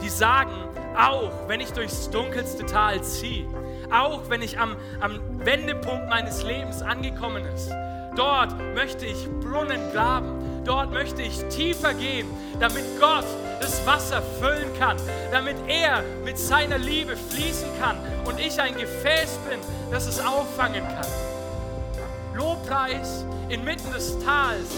die 0.02 0.10
sagen, 0.10 0.52
auch 0.98 1.32
wenn 1.48 1.62
ich 1.62 1.72
durchs 1.72 2.10
dunkelste 2.10 2.66
Tal 2.66 3.02
ziehe, 3.06 3.48
auch 3.89 4.30
wenn 4.30 4.42
ich 4.42 4.60
am, 4.60 4.76
am 5.00 5.46
Wendepunkt 5.46 6.10
meines 6.10 6.44
Lebens 6.44 6.82
angekommen 6.82 7.46
ist, 7.46 7.72
dort 8.18 8.54
möchte 8.76 9.06
ich 9.06 9.30
Brunnen 9.39 9.94
graben, 9.94 10.51
Dort 10.64 10.91
möchte 10.91 11.24
ich 11.24 11.43
tiefer 11.45 11.93
gehen, 11.93 12.28
damit 12.59 12.84
Gott 12.99 13.26
das 13.59 13.86
Wasser 13.86 14.22
füllen 14.39 14.72
kann, 14.78 14.97
damit 15.32 15.57
er 15.68 16.03
mit 16.24 16.38
seiner 16.38 16.78
Liebe 16.78 17.16
fließen 17.18 17.68
kann 17.80 17.97
und 18.26 18.39
ich 18.39 18.59
ein 18.62 18.76
Gefäß 18.76 19.39
bin, 19.49 19.59
das 19.89 20.07
es 20.07 20.20
auffangen 20.20 20.84
kann. 20.88 21.07
Lobpreis 22.36 23.26
inmitten 23.49 23.91
des 23.91 24.18
Tals 24.24 24.70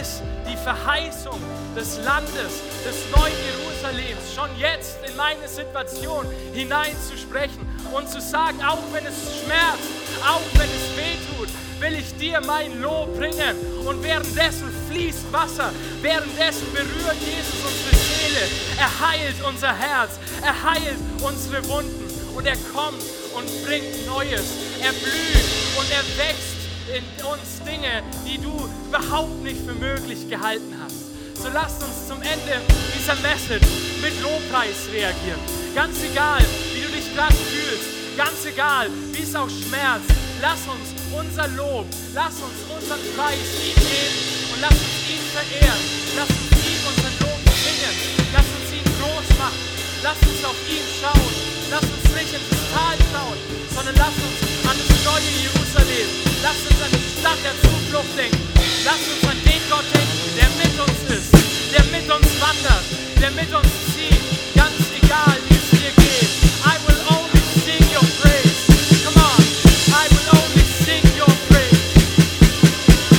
ist 0.00 0.22
die 0.46 0.56
Verheißung 0.56 1.40
des 1.74 1.98
Landes, 2.04 2.60
des 2.84 3.16
neuen 3.16 3.32
Jerusalems, 3.46 4.34
schon 4.34 4.50
jetzt 4.58 4.98
in 5.08 5.16
meine 5.16 5.48
Situation 5.48 6.26
hineinzusprechen 6.52 7.66
und 7.92 8.08
zu 8.08 8.20
sagen, 8.20 8.62
auch 8.62 8.82
wenn 8.92 9.06
es 9.06 9.14
schmerzt, 9.40 9.88
auch 10.26 10.42
wenn 10.54 10.68
es 10.68 10.96
wehtut, 10.96 11.48
will 11.80 11.94
ich 11.94 12.14
dir 12.16 12.40
mein 12.40 12.80
Lob 12.80 13.16
bringen. 13.16 13.56
Und 13.86 14.02
währenddessen 14.02 14.72
fließt 14.90 15.32
Wasser, 15.32 15.72
währenddessen 16.02 16.72
berührt 16.72 17.16
Jesus 17.20 17.54
unsere 17.64 17.96
Seele. 17.96 18.44
Er 18.78 19.08
heilt 19.08 19.36
unser 19.46 19.74
Herz, 19.74 20.18
er 20.42 20.70
heilt 20.70 20.98
unsere 21.22 21.66
Wunden 21.68 22.08
und 22.34 22.46
er 22.46 22.56
kommt 22.74 23.02
und 23.34 23.64
bringt 23.64 24.06
Neues. 24.06 24.46
Er 24.82 24.92
blüht 24.92 25.48
und 25.78 25.90
er 25.90 26.04
wächst 26.18 26.58
in 26.88 27.04
uns 27.24 27.62
Dinge, 27.66 28.02
die 28.26 28.38
du 28.38 28.52
überhaupt 28.88 29.42
nicht 29.42 29.60
für 29.66 29.74
möglich 29.74 30.28
gehalten 30.28 30.74
hast. 30.82 31.08
So 31.40 31.48
lasst 31.52 31.82
uns 31.82 32.08
zum 32.08 32.20
Ende 32.22 32.60
dieser 32.96 33.14
Message 33.16 33.66
mit 34.02 34.20
Lobpreis 34.22 34.88
reagieren. 34.92 35.40
Ganz 35.74 36.02
egal, 36.02 36.40
wie 36.74 36.80
du 36.80 36.88
dich 36.88 37.14
gerade 37.14 37.34
fühlst, 37.34 38.16
ganz 38.16 38.44
egal, 38.44 38.88
wie 39.12 39.22
es 39.22 39.34
auch 39.36 39.48
schmerzt, 39.48 40.10
lass 40.40 40.66
uns 40.66 40.97
unser 41.12 41.48
Lob, 41.56 41.86
lass 42.14 42.34
uns 42.42 42.58
unseren 42.68 43.00
Preis 43.16 43.48
ihm 43.64 43.76
geben 43.76 44.18
und 44.52 44.60
lass 44.60 44.74
uns 44.74 44.98
ihn 45.08 45.24
verehren. 45.32 45.84
Lass 46.16 46.28
uns 46.28 46.52
ihm 46.64 46.80
unseren 46.84 47.16
Lob 47.22 47.40
singen. 47.48 47.94
Lass 48.32 48.48
uns 48.48 48.68
ihn 48.74 48.86
groß 48.98 49.28
machen. 49.38 49.60
Lass 50.02 50.18
uns 50.26 50.40
auf 50.44 50.58
ihn 50.68 50.86
schauen. 51.00 51.34
Lass 51.70 51.84
uns 51.84 52.06
nicht 52.16 52.32
ins 52.34 52.50
Tal 52.72 52.96
schauen, 53.12 53.38
sondern 53.74 53.96
lass 53.96 54.16
uns 54.16 54.38
an 54.64 54.76
das 54.76 54.92
neue 55.04 55.30
Jerusalem. 55.44 56.08
Lass 56.42 56.58
uns 56.64 56.80
an 56.80 56.92
die 56.92 57.06
Stadt 57.20 57.40
der 57.44 57.56
Zuflucht 57.62 58.12
denken. 58.16 58.42
Lass 58.84 59.02
uns 59.04 59.22
an 59.28 59.38
den 59.44 59.62
Gott 59.68 59.86
denken, 59.92 60.18
der 60.36 60.50
mit 60.56 60.74
uns 60.80 60.98
ist, 61.12 61.30
der 61.72 61.84
mit 61.92 62.06
uns 62.08 62.28
wandert, 62.40 62.84
der 63.20 63.30
mit 63.32 63.50
uns 63.52 63.68
zieht 63.92 64.37